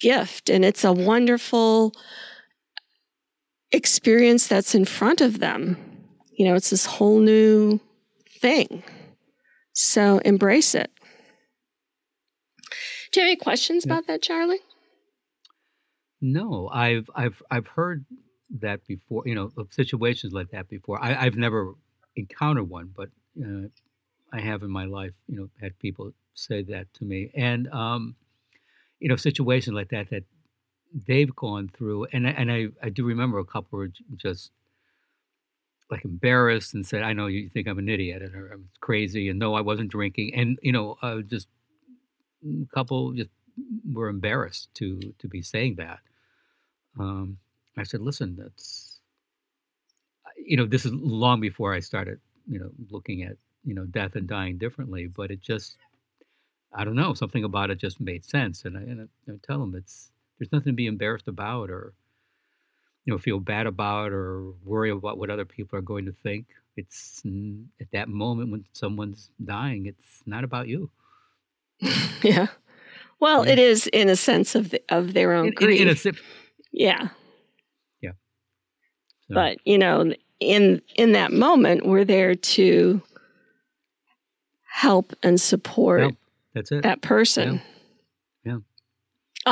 gift 0.00 0.50
and 0.50 0.64
it's 0.64 0.82
a 0.82 0.92
wonderful 0.92 1.92
experience 3.70 4.48
that's 4.48 4.74
in 4.74 4.84
front 4.84 5.20
of 5.20 5.38
them. 5.38 5.76
You 6.36 6.46
know, 6.46 6.54
it's 6.56 6.70
this 6.70 6.84
whole 6.84 7.20
new 7.20 7.78
thing. 8.40 8.82
So 9.72 10.18
embrace 10.18 10.74
it. 10.74 10.90
Do 13.12 13.20
you 13.20 13.26
have 13.26 13.32
any 13.32 13.36
questions 13.36 13.84
about 13.84 14.06
that, 14.08 14.22
Charlie? 14.22 14.58
No, 16.22 16.68
I've 16.72 17.10
I've 17.16 17.42
I've 17.50 17.66
heard 17.66 18.06
that 18.60 18.86
before. 18.86 19.24
You 19.26 19.34
know, 19.34 19.50
of 19.58 19.72
situations 19.72 20.32
like 20.32 20.50
that 20.52 20.68
before. 20.68 21.02
I, 21.02 21.24
have 21.24 21.36
never 21.36 21.74
encountered 22.16 22.70
one, 22.70 22.92
but 22.96 23.10
uh, 23.44 23.66
I 24.32 24.40
have 24.40 24.62
in 24.62 24.70
my 24.70 24.84
life. 24.86 25.14
You 25.28 25.36
know, 25.36 25.50
had 25.60 25.78
people 25.80 26.12
say 26.34 26.62
that 26.62 26.94
to 26.94 27.04
me, 27.04 27.32
and 27.34 27.68
um, 27.72 28.14
you 29.00 29.08
know, 29.08 29.16
situations 29.16 29.74
like 29.74 29.90
that 29.90 30.10
that 30.10 30.24
they've 30.94 31.34
gone 31.34 31.68
through, 31.76 32.06
and 32.12 32.26
and 32.26 32.52
I 32.52 32.68
I 32.80 32.90
do 32.90 33.04
remember 33.04 33.40
a 33.40 33.44
couple 33.44 33.80
were 33.80 33.90
just 34.16 34.52
like 35.90 36.04
embarrassed 36.04 36.72
and 36.74 36.86
said, 36.86 37.02
"I 37.02 37.14
know 37.14 37.26
you 37.26 37.48
think 37.48 37.66
I'm 37.66 37.80
an 37.80 37.88
idiot 37.88 38.22
and 38.22 38.34
I'm 38.52 38.68
crazy," 38.80 39.28
and 39.28 39.40
no, 39.40 39.54
I 39.54 39.60
wasn't 39.62 39.90
drinking, 39.90 40.34
and 40.36 40.58
you 40.62 40.70
know, 40.72 40.98
uh, 41.02 41.22
just 41.22 41.48
a 42.44 42.46
mm, 42.46 42.70
couple 42.70 43.12
just 43.14 43.30
were 43.92 44.08
embarrassed 44.08 44.68
to 44.74 45.00
to 45.18 45.28
be 45.28 45.42
saying 45.42 45.76
that. 45.76 45.98
Um, 46.98 47.38
I 47.76 47.84
said, 47.84 48.00
"Listen, 48.00 48.36
that's 48.36 49.00
you 50.36 50.56
know, 50.56 50.66
this 50.66 50.84
is 50.84 50.92
long 50.92 51.40
before 51.40 51.72
I 51.72 51.80
started, 51.80 52.20
you 52.48 52.58
know, 52.58 52.70
looking 52.90 53.22
at 53.22 53.36
you 53.64 53.74
know 53.74 53.84
death 53.84 54.16
and 54.16 54.26
dying 54.26 54.58
differently, 54.58 55.06
but 55.06 55.30
it 55.30 55.40
just." 55.40 55.76
I 56.74 56.84
don't 56.84 56.96
know. 56.96 57.12
Something 57.12 57.44
about 57.44 57.68
it 57.68 57.76
just 57.76 58.00
made 58.00 58.24
sense, 58.24 58.64
and 58.64 58.78
I, 58.78 58.80
and 58.80 59.00
I, 59.02 59.32
I 59.32 59.34
tell 59.42 59.58
them 59.58 59.74
it's 59.76 60.10
there's 60.38 60.50
nothing 60.52 60.72
to 60.72 60.76
be 60.76 60.86
embarrassed 60.86 61.28
about, 61.28 61.68
or 61.68 61.92
you 63.04 63.12
know 63.12 63.18
feel 63.18 63.40
bad 63.40 63.66
about 63.66 64.12
or 64.12 64.52
worry 64.64 64.90
about 64.90 65.18
what 65.18 65.30
other 65.30 65.44
people 65.44 65.78
are 65.78 65.82
going 65.82 66.04
to 66.06 66.12
think 66.22 66.46
it's 66.76 67.22
at 67.80 67.90
that 67.92 68.08
moment 68.08 68.50
when 68.50 68.64
someone's 68.72 69.30
dying 69.44 69.86
it's 69.86 70.22
not 70.26 70.44
about 70.44 70.68
you 70.68 70.90
yeah 72.22 72.46
well 73.20 73.44
yeah. 73.44 73.52
it 73.52 73.58
is 73.58 73.86
in 73.88 74.08
a 74.08 74.16
sense 74.16 74.54
of 74.54 74.70
the, 74.70 74.82
of 74.88 75.14
their 75.14 75.32
own 75.32 75.48
in, 75.48 75.54
grief 75.54 75.80
in, 75.80 75.88
in 75.88 76.14
a, 76.14 76.18
yeah 76.72 77.08
yeah 78.00 78.12
so. 79.28 79.34
but 79.34 79.58
you 79.64 79.78
know 79.78 80.12
in 80.40 80.82
in 80.96 81.12
that 81.12 81.32
moment 81.32 81.86
we're 81.86 82.04
there 82.04 82.34
to 82.34 83.00
help 84.64 85.12
and 85.22 85.40
support 85.40 86.14
that's 86.54 86.72
it 86.72 86.82
that 86.82 87.02
person 87.02 87.60
yeah. 88.44 88.52
yeah 88.54 88.58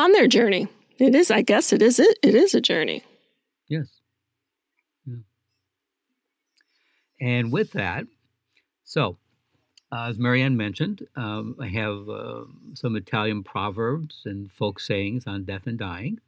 on 0.00 0.12
their 0.12 0.26
journey 0.26 0.66
it 0.98 1.14
is 1.14 1.30
i 1.30 1.42
guess 1.42 1.72
it 1.72 1.82
is 1.82 1.98
it, 2.00 2.18
it 2.22 2.34
is 2.34 2.54
a 2.54 2.60
journey 2.60 3.04
Yes. 3.70 3.86
Yeah. 5.06 5.14
And 7.20 7.52
with 7.52 7.70
that, 7.72 8.04
so 8.84 9.16
uh, 9.92 10.08
as 10.08 10.18
Marianne 10.18 10.56
mentioned, 10.56 11.06
um, 11.14 11.54
I 11.60 11.68
have 11.68 12.08
uh, 12.08 12.44
some 12.74 12.96
Italian 12.96 13.44
proverbs 13.44 14.22
and 14.24 14.50
folk 14.50 14.80
sayings 14.80 15.26
on 15.26 15.44
death 15.44 15.66
and 15.68 15.78
dying, 15.78 16.20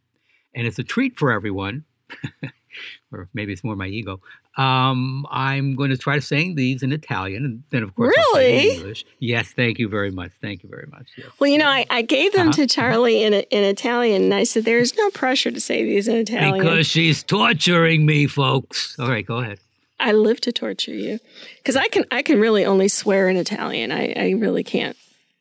and 0.55 0.67
it's 0.67 0.79
a 0.79 0.85
treat 0.85 1.19
for 1.19 1.31
everyone 1.33 1.85
or 3.13 3.29
maybe 3.35 3.53
it's 3.53 3.63
more 3.65 3.77
my 3.77 3.87
ego. 3.87 4.21
Um, 4.59 5.27
I'm 5.31 5.75
going 5.77 5.91
to 5.91 5.97
try 5.97 6.17
to 6.17 6.21
sing 6.21 6.57
these 6.57 6.83
in 6.83 6.93
Italian, 6.93 7.45
and 7.45 7.63
then 7.71 7.83
of 7.83 7.95
course 7.95 8.15
I'll 8.19 8.35
sing 8.35 8.43
in 8.43 8.57
Really? 8.59 8.77
English. 8.77 9.05
Yes, 9.19 9.51
thank 9.53 9.79
you 9.79 9.89
very 9.89 10.11
much. 10.11 10.31
Thank 10.43 10.63
you 10.63 10.69
very 10.69 10.87
much. 10.91 11.07
Yes. 11.17 11.29
Well, 11.39 11.49
you 11.49 11.57
know, 11.57 11.69
I, 11.69 11.87
I 11.89 12.03
gave 12.03 12.33
them 12.35 12.49
Uh-huh. 12.49 12.57
to 12.57 12.67
Charlie 12.67 13.23
in 13.23 13.33
in 13.33 13.65
Italian, 13.65 14.25
and 14.25 14.35
I 14.35 14.45
said, 14.45 14.65
"There's 14.67 14.95
no 14.97 15.09
pressure 15.11 15.51
to 15.51 15.61
say 15.61 15.85
these 15.85 16.07
in 16.07 16.17
Italian. 16.17 16.59
Because 16.59 16.87
she's 16.87 17.23
torturing 17.23 18.05
me, 18.05 18.27
folks. 18.27 18.99
All 18.99 19.09
right, 19.09 19.25
go 19.25 19.39
ahead. 19.39 19.59
I 19.99 20.13
live 20.13 20.41
to 20.43 20.53
torture 20.53 20.95
you." 20.95 21.19
Because 21.57 21.77
I 21.77 21.89
can 21.89 22.05
I 22.11 22.21
can 22.23 22.39
really 22.39 22.67
only 22.67 22.89
swear 22.89 23.31
in 23.31 23.37
Italian. 23.39 23.91
I, 23.91 24.13
I 24.15 24.31
really 24.33 24.65
can't 24.65 24.99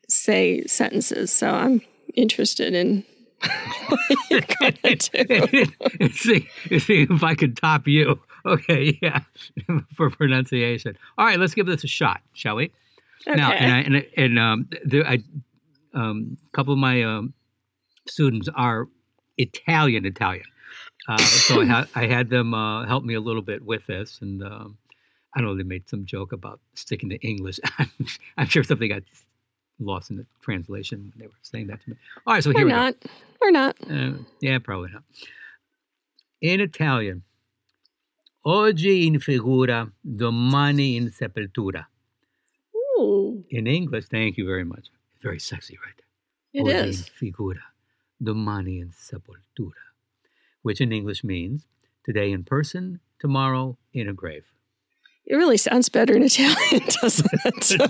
say 0.08 0.64
sentences. 0.68 1.32
So 1.34 1.50
I'm 1.50 1.82
interested 2.16 2.74
in 2.74 3.04
what 3.88 4.00
you're 4.30 4.42
gonna 4.60 4.96
do. 4.96 6.10
see, 6.14 6.50
see 6.80 7.08
if 7.10 7.24
I 7.24 7.36
could 7.36 7.58
top 7.58 7.88
you. 7.88 8.20
Okay, 8.46 8.98
yeah, 9.02 9.22
for 9.96 10.10
pronunciation. 10.10 10.98
All 11.18 11.26
right, 11.26 11.40
let's 11.40 11.54
give 11.54 11.66
this 11.68 11.84
a 11.84 11.88
shot, 11.88 12.22
shall 12.34 12.56
we? 12.56 12.72
Okay. 13.28 13.36
Now, 13.38 13.52
and 13.52 13.72
I, 13.72 13.78
and, 13.82 13.98
I- 13.98 14.08
and 14.18 14.40
um, 14.40 14.70
there, 14.84 15.06
I, 15.08 15.20
um, 15.94 16.38
a 16.52 16.56
couple 16.56 16.74
of 16.74 16.80
my 16.80 17.04
um, 17.04 17.34
students 18.08 18.50
are 18.56 18.88
Italian 19.38 20.06
Italian, 20.06 20.46
uh, 21.08 21.18
so 21.20 21.62
I, 21.62 21.66
ha- 21.66 21.88
I 21.96 22.08
had 22.08 22.30
them 22.30 22.54
uh, 22.56 22.86
help 22.88 23.04
me 23.04 23.14
a 23.14 23.22
little 23.22 23.42
bit 23.44 23.64
with 23.64 23.86
this, 23.86 24.18
and 24.22 24.42
um, 24.44 24.78
I 25.36 25.40
don't 25.42 25.50
know 25.50 25.56
they 25.58 25.64
made 25.64 25.88
some 25.88 26.06
joke 26.06 26.32
about 26.32 26.60
sticking 26.74 27.10
to 27.10 27.18
English. 27.18 27.60
I'm 28.38 28.48
sure 28.48 28.64
something 28.64 28.90
got 28.90 29.04
lost 29.80 30.10
in 30.12 30.18
the 30.18 30.26
translation 30.42 31.00
when 31.02 31.14
they 31.18 31.28
were 31.28 31.34
saying 31.42 31.68
that 31.68 31.82
to 31.84 31.90
me. 31.92 31.96
All 32.28 32.34
right, 32.34 32.44
so 32.44 32.52
here 32.52 32.62
We're 32.62 32.66
we 32.66 32.72
go. 32.72 32.78
not. 32.78 32.96
We're 33.42 33.52
not. 33.52 33.76
Uh, 33.90 34.12
yeah, 34.42 34.60
probably 34.60 34.90
not. 34.94 35.04
In 36.42 36.60
Italian, 36.60 37.24
oggi 38.46 39.08
in 39.08 39.20
figura, 39.20 39.92
domani 40.04 40.98
in 40.98 41.10
sepoltura. 41.12 41.86
Ooh, 42.76 43.44
In 43.50 43.68
English, 43.68 44.06
thank 44.06 44.38
you 44.38 44.46
very 44.46 44.64
much. 44.64 44.88
Very 45.22 45.40
sexy, 45.40 45.78
right? 45.86 45.96
it 46.54 46.62
oggi 46.64 46.90
is. 46.90 47.08
in 47.08 47.14
figura, 47.32 47.62
domani 48.22 48.80
in 48.82 48.90
sepoltura, 48.92 49.84
which 50.62 50.82
in 50.82 50.92
English 50.92 51.24
means 51.24 51.66
today 52.04 52.32
in 52.32 52.44
person, 52.44 53.00
tomorrow 53.20 53.78
in 53.94 54.10
a 54.10 54.14
grave. 54.14 54.46
It 55.32 55.36
really 55.38 55.56
sounds 55.56 55.88
better 55.88 56.14
in 56.14 56.24
Italian, 56.24 56.84
doesn't 57.02 57.32
it? 57.46 57.82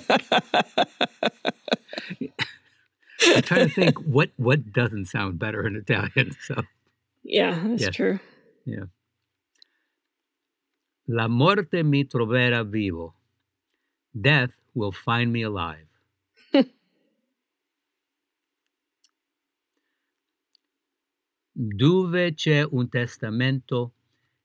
I'm 3.35 3.41
trying 3.41 3.67
to 3.67 3.73
think 3.73 3.97
what 4.05 4.29
what 4.37 4.71
doesn't 4.71 5.07
sound 5.07 5.39
better 5.39 5.65
in 5.65 5.75
Italian. 5.75 6.35
So, 6.45 6.61
yeah, 7.23 7.57
that's 7.65 7.81
Yeah. 7.81 7.89
true. 7.89 8.19
yeah. 8.65 8.85
La 11.07 11.27
morte 11.27 11.81
mi 11.83 12.05
troverà 12.05 12.61
vivo. 12.63 13.15
Death 14.13 14.53
will 14.75 14.91
find 14.93 15.31
me 15.33 15.41
alive. 15.41 15.87
Dove 21.53 22.33
c'è 22.33 22.63
un 22.63 22.87
testamento, 22.89 23.93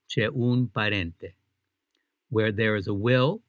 c'è 0.06 0.26
un 0.26 0.70
parente. 0.70 1.36
Where 2.30 2.52
there 2.52 2.76
is 2.76 2.86
a 2.88 2.94
will, 2.94 3.40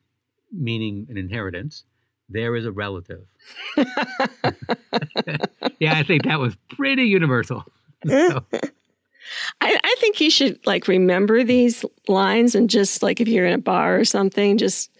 meaning 0.51 1.07
an 1.09 1.17
inheritance, 1.17 1.83
there 2.29 2.55
is 2.55 2.65
a 2.65 2.71
relative. 2.71 3.25
yeah, 5.79 5.95
I 5.95 6.03
think 6.03 6.23
that 6.25 6.39
was 6.39 6.55
pretty 6.69 7.03
universal. 7.03 7.63
So, 8.07 8.43
I, 9.59 9.79
I 9.83 9.95
think 9.99 10.21
you 10.21 10.29
should 10.29 10.65
like 10.67 10.87
remember 10.87 11.43
these 11.43 11.83
lines 12.07 12.53
and 12.53 12.69
just 12.69 13.01
like 13.01 13.19
if 13.19 13.27
you're 13.27 13.47
in 13.47 13.53
a 13.53 13.57
bar 13.57 13.99
or 13.99 14.05
something, 14.05 14.59
just 14.59 14.91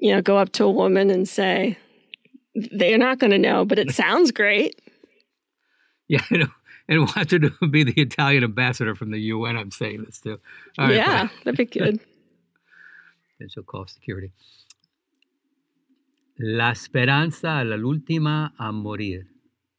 you 0.00 0.12
know, 0.14 0.22
go 0.22 0.38
up 0.38 0.50
to 0.52 0.64
a 0.64 0.70
woman 0.70 1.10
and 1.10 1.28
say, 1.28 1.76
they're 2.54 2.98
not 2.98 3.18
going 3.18 3.30
to 3.30 3.38
know, 3.38 3.64
but 3.64 3.78
it 3.78 3.90
sounds 3.94 4.30
great. 4.30 4.80
yeah, 6.08 6.24
I 6.30 6.38
know. 6.38 6.48
And 6.88 7.02
watch 7.02 7.32
it 7.32 7.42
be 7.70 7.84
the 7.84 8.00
Italian 8.00 8.42
ambassador 8.42 8.96
from 8.96 9.12
the 9.12 9.20
UN. 9.20 9.56
I'm 9.56 9.70
saying 9.70 10.02
this 10.04 10.18
too. 10.18 10.40
All 10.76 10.86
right, 10.86 10.96
yeah, 10.96 11.28
fine. 11.28 11.30
that'd 11.44 11.58
be 11.58 11.64
good. 11.66 12.00
Then 13.40 13.48
she'll 13.48 13.64
security. 13.88 14.32
La 16.38 16.74
speranza 16.74 17.52
alla 17.58 17.76
l'ultima 17.76 18.54
a 18.58 18.70
morir. 18.72 19.26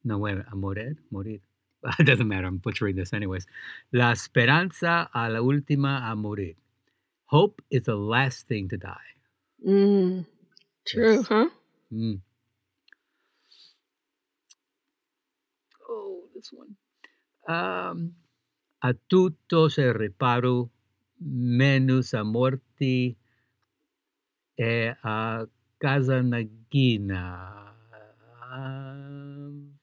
No, 0.04 0.18
wait, 0.18 0.38
a 0.50 0.56
morir? 0.56 0.96
Morir. 1.10 1.40
It 2.00 2.06
doesn't 2.06 2.28
matter. 2.28 2.46
I'm 2.48 2.58
butchering 2.58 2.96
this 2.96 3.12
anyways. 3.12 3.46
La 3.92 4.14
speranza 4.14 5.08
a 5.14 5.28
la 5.30 5.40
última 5.40 6.10
a 6.10 6.16
morir. 6.16 6.56
Hope 7.26 7.62
is 7.70 7.84
the 7.84 7.96
last 7.96 8.48
thing 8.48 8.68
to 8.70 8.76
die. 8.76 9.14
Mm, 9.66 10.26
true, 10.86 11.20
Yes. 11.20 11.28
huh? 11.28 11.48
Mm. 11.92 12.20
Oh, 15.88 16.24
this 16.34 16.50
one. 16.52 16.76
Um, 17.48 18.14
a 18.82 18.94
tutto 18.94 19.68
se 19.68 19.92
reparo, 19.92 20.70
menus 21.20 22.14
a 22.14 22.24
morti 22.24 23.16
e 24.58 24.94
a 25.02 25.46
casa 25.78 26.22
nagina. 26.22 27.72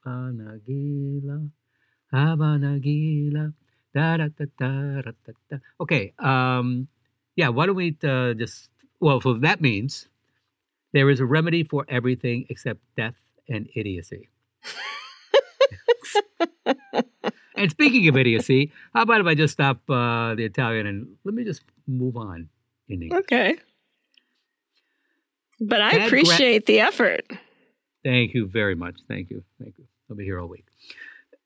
Avanagila, 0.05 1.49
Avanagila. 2.13 3.53
Da, 3.93 4.17
da, 4.17 4.27
da, 4.27 4.45
da, 4.59 5.01
da, 5.01 5.11
da, 5.25 5.33
da. 5.49 5.57
Okay, 5.81 6.13
um, 6.19 6.87
yeah, 7.35 7.49
why 7.49 7.65
don't 7.65 7.75
we 7.75 7.97
uh, 8.03 8.33
just, 8.35 8.69
well, 8.99 9.19
so 9.19 9.33
that 9.33 9.61
means 9.61 10.07
there 10.93 11.09
is 11.09 11.19
a 11.19 11.25
remedy 11.25 11.63
for 11.63 11.85
everything 11.89 12.45
except 12.49 12.81
death 12.95 13.15
and 13.47 13.67
idiocy. 13.75 14.29
and 17.55 17.71
speaking 17.71 18.07
of 18.07 18.15
idiocy, 18.15 18.71
how 18.93 19.01
about 19.01 19.21
if 19.21 19.27
I 19.27 19.33
just 19.33 19.53
stop 19.53 19.81
uh, 19.89 20.35
the 20.35 20.45
Italian 20.45 20.85
and 20.85 21.07
let 21.23 21.33
me 21.33 21.43
just 21.43 21.63
move 21.87 22.17
on 22.17 22.49
in 22.87 23.01
English? 23.01 23.21
Okay. 23.21 23.57
But 25.59 25.81
I 25.81 25.91
Bad 25.91 25.97
gra- 25.97 26.05
appreciate 26.07 26.65
the 26.65 26.79
effort. 26.79 27.25
Thank 28.03 28.33
you 28.33 28.47
very 28.47 28.75
much. 28.75 28.95
Thank 29.07 29.29
you. 29.29 29.43
Thank 29.61 29.77
you. 29.77 29.85
I'll 30.09 30.15
be 30.15 30.23
here 30.23 30.39
all 30.39 30.47
week. 30.47 30.65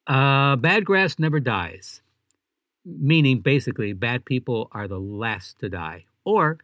Uh, 0.05 0.55
bad 0.57 0.85
grass 0.85 1.17
never 1.17 1.39
dies, 1.39 2.01
meaning 2.85 3.39
basically 3.39 3.93
bad 3.93 4.25
people 4.25 4.69
are 4.71 4.87
the 4.87 4.99
last 4.99 5.59
to 5.59 5.69
die, 5.69 6.05
or 6.25 6.57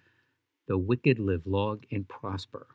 the 0.67 0.77
wicked 0.77 1.19
live 1.19 1.41
long 1.45 1.79
and 1.91 2.07
prosper. 2.07 2.67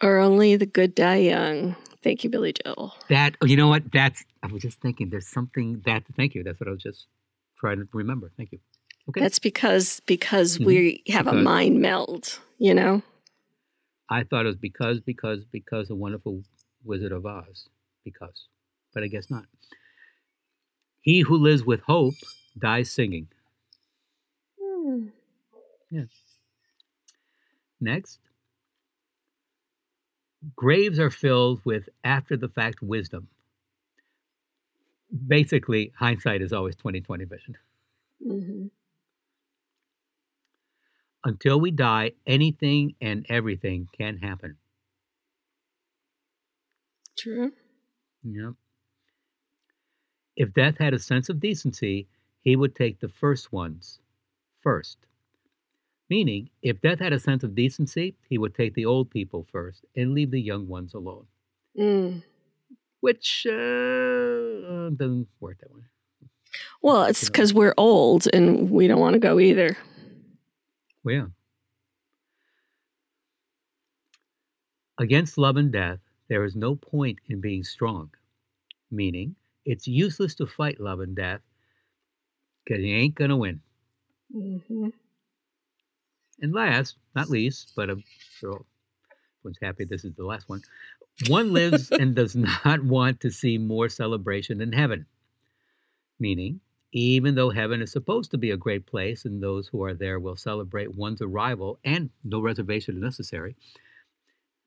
Or 0.00 0.18
only 0.18 0.56
the 0.56 0.66
good 0.66 0.94
die 0.94 1.16
young. 1.16 1.76
Thank 2.02 2.24
you, 2.24 2.30
Billy 2.30 2.54
Joel. 2.54 2.94
That 3.08 3.36
oh, 3.42 3.46
you 3.46 3.56
know 3.56 3.68
what? 3.68 3.92
That's 3.92 4.24
I 4.42 4.46
was 4.46 4.62
just 4.62 4.80
thinking. 4.80 5.10
There's 5.10 5.28
something 5.28 5.82
that. 5.84 6.02
Thank 6.16 6.34
you. 6.34 6.42
That's 6.42 6.58
what 6.58 6.68
I 6.68 6.72
was 6.72 6.82
just 6.82 7.06
trying 7.58 7.78
to 7.78 7.88
remember. 7.92 8.32
Thank 8.36 8.52
you. 8.52 8.58
Okay. 9.10 9.20
That's 9.20 9.38
because 9.38 10.00
because 10.06 10.58
Mhm. 10.58 10.64
we 10.64 11.02
have 11.08 11.26
a 11.26 11.32
mind 11.34 11.80
meld, 11.80 12.38
you 12.58 12.72
know? 12.74 13.02
I 14.12 14.24
thought 14.24 14.44
it 14.44 14.48
was 14.48 14.56
because 14.56 15.00
because 15.00 15.44
because 15.46 15.88
the 15.88 15.94
wonderful 15.94 16.42
Wizard 16.84 17.12
of 17.12 17.24
Oz. 17.24 17.68
Because, 18.04 18.46
but 18.92 19.02
I 19.02 19.06
guess 19.06 19.30
not. 19.30 19.46
He 21.00 21.20
who 21.20 21.36
lives 21.36 21.64
with 21.64 21.80
hope 21.80 22.14
dies 22.58 22.90
singing. 22.90 23.28
Hmm. 24.60 25.08
Next. 27.80 28.18
Graves 30.56 30.98
are 30.98 31.10
filled 31.10 31.60
with 31.64 31.88
after 32.04 32.36
the 32.36 32.48
fact 32.48 32.82
wisdom. 32.82 33.28
Basically, 35.26 35.92
hindsight 35.96 36.42
is 36.42 36.52
always 36.52 36.76
2020 36.76 37.24
vision. 37.24 37.56
Mhm. 38.26 38.70
Until 41.24 41.60
we 41.60 41.70
die, 41.70 42.12
anything 42.26 42.94
and 43.00 43.24
everything 43.28 43.88
can 43.96 44.18
happen. 44.18 44.56
True. 47.16 47.52
Yep. 48.24 48.54
If 50.36 50.52
death 50.52 50.78
had 50.78 50.94
a 50.94 50.98
sense 50.98 51.28
of 51.28 51.40
decency, 51.40 52.08
he 52.40 52.56
would 52.56 52.74
take 52.74 53.00
the 53.00 53.08
first 53.08 53.52
ones 53.52 54.00
first. 54.60 54.98
Meaning, 56.08 56.50
if 56.62 56.80
death 56.80 56.98
had 56.98 57.12
a 57.12 57.20
sense 57.20 57.42
of 57.44 57.54
decency, 57.54 58.16
he 58.28 58.36
would 58.38 58.54
take 58.54 58.74
the 58.74 58.84
old 58.84 59.10
people 59.10 59.46
first 59.50 59.84
and 59.96 60.14
leave 60.14 60.30
the 60.30 60.40
young 60.40 60.66
ones 60.68 60.94
alone. 60.94 61.26
Mm. 61.78 62.22
Which 63.00 63.46
uh, 63.46 64.90
doesn't 64.90 65.28
work 65.40 65.58
that 65.60 65.72
way. 65.72 65.82
Well, 66.82 67.04
it's 67.04 67.26
because 67.26 67.54
we're 67.54 67.74
old 67.76 68.28
and 68.32 68.70
we 68.70 68.88
don't 68.88 69.00
want 69.00 69.14
to 69.14 69.18
go 69.18 69.40
either. 69.40 69.76
Well, 71.04 71.14
yeah. 71.14 71.26
Against 74.98 75.38
love 75.38 75.56
and 75.56 75.72
death, 75.72 75.98
there 76.28 76.44
is 76.44 76.54
no 76.54 76.76
point 76.76 77.18
in 77.28 77.40
being 77.40 77.64
strong. 77.64 78.10
Meaning, 78.90 79.34
it's 79.64 79.88
useless 79.88 80.34
to 80.36 80.46
fight 80.46 80.80
love 80.80 81.00
and 81.00 81.16
death 81.16 81.40
because 82.64 82.82
you 82.82 82.94
ain't 82.94 83.14
going 83.14 83.30
to 83.30 83.36
win. 83.36 83.60
Mm-hmm. 84.34 84.88
And 86.40 86.52
last, 86.52 86.96
not 87.14 87.30
least, 87.30 87.72
but 87.76 87.90
I'm 87.90 88.02
sure 88.38 88.64
everyone's 89.40 89.58
happy 89.62 89.84
this 89.84 90.04
is 90.04 90.14
the 90.14 90.24
last 90.24 90.48
one. 90.48 90.62
One 91.28 91.52
lives 91.52 91.90
and 91.92 92.14
does 92.14 92.34
not 92.34 92.82
want 92.82 93.20
to 93.20 93.30
see 93.30 93.58
more 93.58 93.88
celebration 93.88 94.60
in 94.60 94.72
heaven. 94.72 95.06
Meaning, 96.18 96.60
even 96.92 97.34
though 97.34 97.50
heaven 97.50 97.80
is 97.80 97.90
supposed 97.90 98.30
to 98.30 98.38
be 98.38 98.50
a 98.50 98.56
great 98.56 98.86
place 98.86 99.24
and 99.24 99.42
those 99.42 99.66
who 99.66 99.82
are 99.82 99.94
there 99.94 100.20
will 100.20 100.36
celebrate 100.36 100.94
one's 100.94 101.22
arrival 101.22 101.78
and 101.84 102.10
no 102.22 102.40
reservation 102.40 102.96
is 102.96 103.02
necessary, 103.02 103.56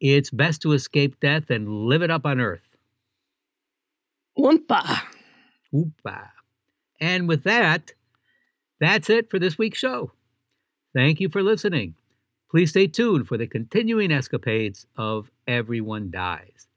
it's 0.02 0.32
best 0.32 0.62
to 0.64 0.74
escape 0.74 1.20
death 1.20 1.50
and 1.50 1.86
live 1.86 2.02
it 2.02 2.12
up 2.12 2.26
on 2.26 2.42
earth. 2.42 2.68
Oompa. 4.38 5.02
Oompa. 5.74 6.30
And 7.00 7.28
with 7.28 7.44
that, 7.44 7.94
that's 8.80 9.10
it 9.10 9.30
for 9.30 9.40
this 9.40 9.58
week's 9.58 9.80
show. 9.80 10.12
Thank 10.94 11.20
you 11.20 11.30
for 11.30 11.44
listening. 11.44 11.96
Please 12.50 12.72
stay 12.72 12.88
tuned 12.88 13.28
for 13.28 13.38
the 13.38 13.48
continuing 13.48 14.12
escapades 14.12 14.86
of 14.98 15.30
Everyone 15.48 16.10
Dies. 16.10 16.68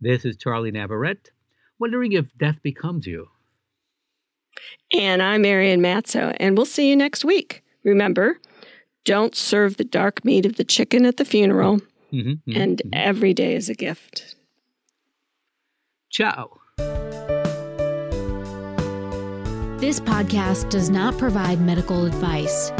This 0.00 0.24
is 0.24 0.36
Charlie 0.36 0.70
Navarrete, 0.70 1.30
wondering 1.78 2.12
if 2.12 2.26
death 2.36 2.62
becomes 2.62 3.06
you. 3.06 3.28
And 4.92 5.22
I'm 5.22 5.42
Marian 5.42 5.80
Matzo, 5.80 6.36
and 6.38 6.56
we'll 6.56 6.66
see 6.66 6.88
you 6.88 6.96
next 6.96 7.24
week. 7.24 7.62
Remember, 7.84 8.38
don't 9.04 9.34
serve 9.34 9.76
the 9.76 9.84
dark 9.84 10.24
meat 10.24 10.46
of 10.46 10.56
the 10.56 10.64
chicken 10.64 11.04
at 11.04 11.16
the 11.16 11.24
funeral, 11.24 11.80
mm-hmm, 12.12 12.18
mm-hmm, 12.18 12.60
and 12.60 12.78
mm-hmm. 12.78 12.90
every 12.92 13.34
day 13.34 13.54
is 13.54 13.68
a 13.68 13.74
gift. 13.74 14.36
Ciao. 16.10 16.58
This 19.78 20.00
podcast 20.00 20.70
does 20.70 20.88
not 20.88 21.18
provide 21.18 21.60
medical 21.60 22.06
advice. 22.06 22.70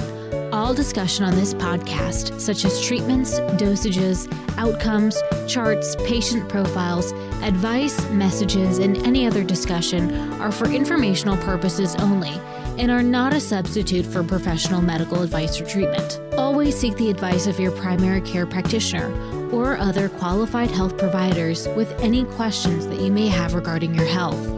All 0.53 0.73
discussion 0.73 1.25
on 1.25 1.35
this 1.35 1.53
podcast, 1.53 2.41
such 2.41 2.65
as 2.65 2.81
treatments, 2.81 3.41
dosages, 3.59 4.33
outcomes, 4.57 5.21
charts, 5.47 5.97
patient 6.07 6.49
profiles, 6.49 7.13
advice, 7.45 8.09
messages, 8.11 8.79
and 8.79 8.97
any 9.07 9.27
other 9.27 9.45
discussion, 9.45 10.33
are 10.41 10.51
for 10.51 10.67
informational 10.67 11.37
purposes 11.39 11.95
only 11.97 12.33
and 12.79 12.91
are 12.91 13.03
not 13.03 13.33
a 13.33 13.41
substitute 13.41 14.05
for 14.05 14.25
professional 14.25 14.81
medical 14.81 15.23
advice 15.23 15.61
or 15.61 15.67
treatment. 15.67 16.21
Always 16.37 16.77
seek 16.77 16.97
the 16.97 17.11
advice 17.11 17.47
of 17.47 17.61
your 17.61 17.71
primary 17.71 18.21
care 18.23 18.47
practitioner 18.47 19.13
or 19.51 19.77
other 19.77 20.09
qualified 20.09 20.71
health 20.71 20.99
providers 20.99 21.69
with 21.77 21.93
any 22.01 22.25
questions 22.25 22.87
that 22.89 23.01
you 23.01 23.13
may 23.13 23.29
have 23.29 23.55
regarding 23.55 23.95
your 23.95 24.07
health. 24.07 24.49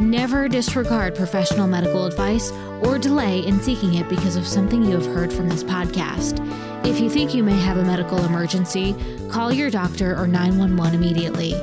Never 0.00 0.48
disregard 0.48 1.14
professional 1.14 1.66
medical 1.66 2.06
advice 2.06 2.52
or 2.82 2.98
delay 2.98 3.40
in 3.40 3.60
seeking 3.60 3.94
it 3.94 4.08
because 4.08 4.36
of 4.36 4.46
something 4.46 4.82
you 4.82 4.92
have 4.92 5.04
heard 5.04 5.30
from 5.30 5.48
this 5.48 5.62
podcast. 5.62 6.38
If 6.86 7.00
you 7.00 7.10
think 7.10 7.34
you 7.34 7.44
may 7.44 7.58
have 7.58 7.76
a 7.76 7.84
medical 7.84 8.24
emergency, 8.24 8.96
call 9.28 9.52
your 9.52 9.68
doctor 9.68 10.16
or 10.16 10.26
911 10.26 10.94
immediately. 10.94 11.54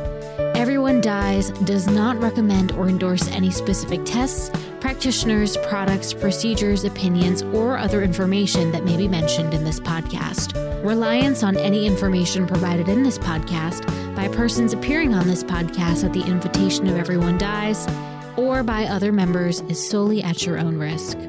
Everyone 0.58 1.02
Dies 1.02 1.52
does 1.66 1.86
not 1.86 2.20
recommend 2.20 2.72
or 2.72 2.90
endorse 2.90 3.28
any 3.28 3.52
specific 3.52 4.04
tests, 4.06 4.50
practitioners, 4.80 5.56
products, 5.68 6.14
procedures, 6.14 6.84
opinions, 6.84 7.44
or 7.44 7.78
other 7.78 8.02
information 8.02 8.72
that 8.72 8.84
may 8.84 8.98
be 8.98 9.08
mentioned 9.08 9.54
in 9.54 9.64
this 9.64 9.80
podcast. 9.80 10.56
Reliance 10.84 11.44
on 11.44 11.58
any 11.58 11.86
information 11.86 12.48
provided 12.48 12.90
in 12.90 13.04
this 13.04 13.20
podcast 13.20 13.86
by 14.16 14.28
persons 14.30 14.74
appearing 14.74 15.14
on 15.14 15.28
this 15.28 15.44
podcast 15.44 16.04
at 16.04 16.12
the 16.12 16.26
invitation 16.26 16.88
of 16.88 16.98
Everyone 16.98 17.38
Dies 17.38 17.88
or 18.36 18.64
by 18.64 18.86
other 18.86 19.12
members 19.12 19.62
is 19.70 19.88
solely 19.88 20.24
at 20.24 20.44
your 20.44 20.58
own 20.58 20.80
risk. 20.80 21.20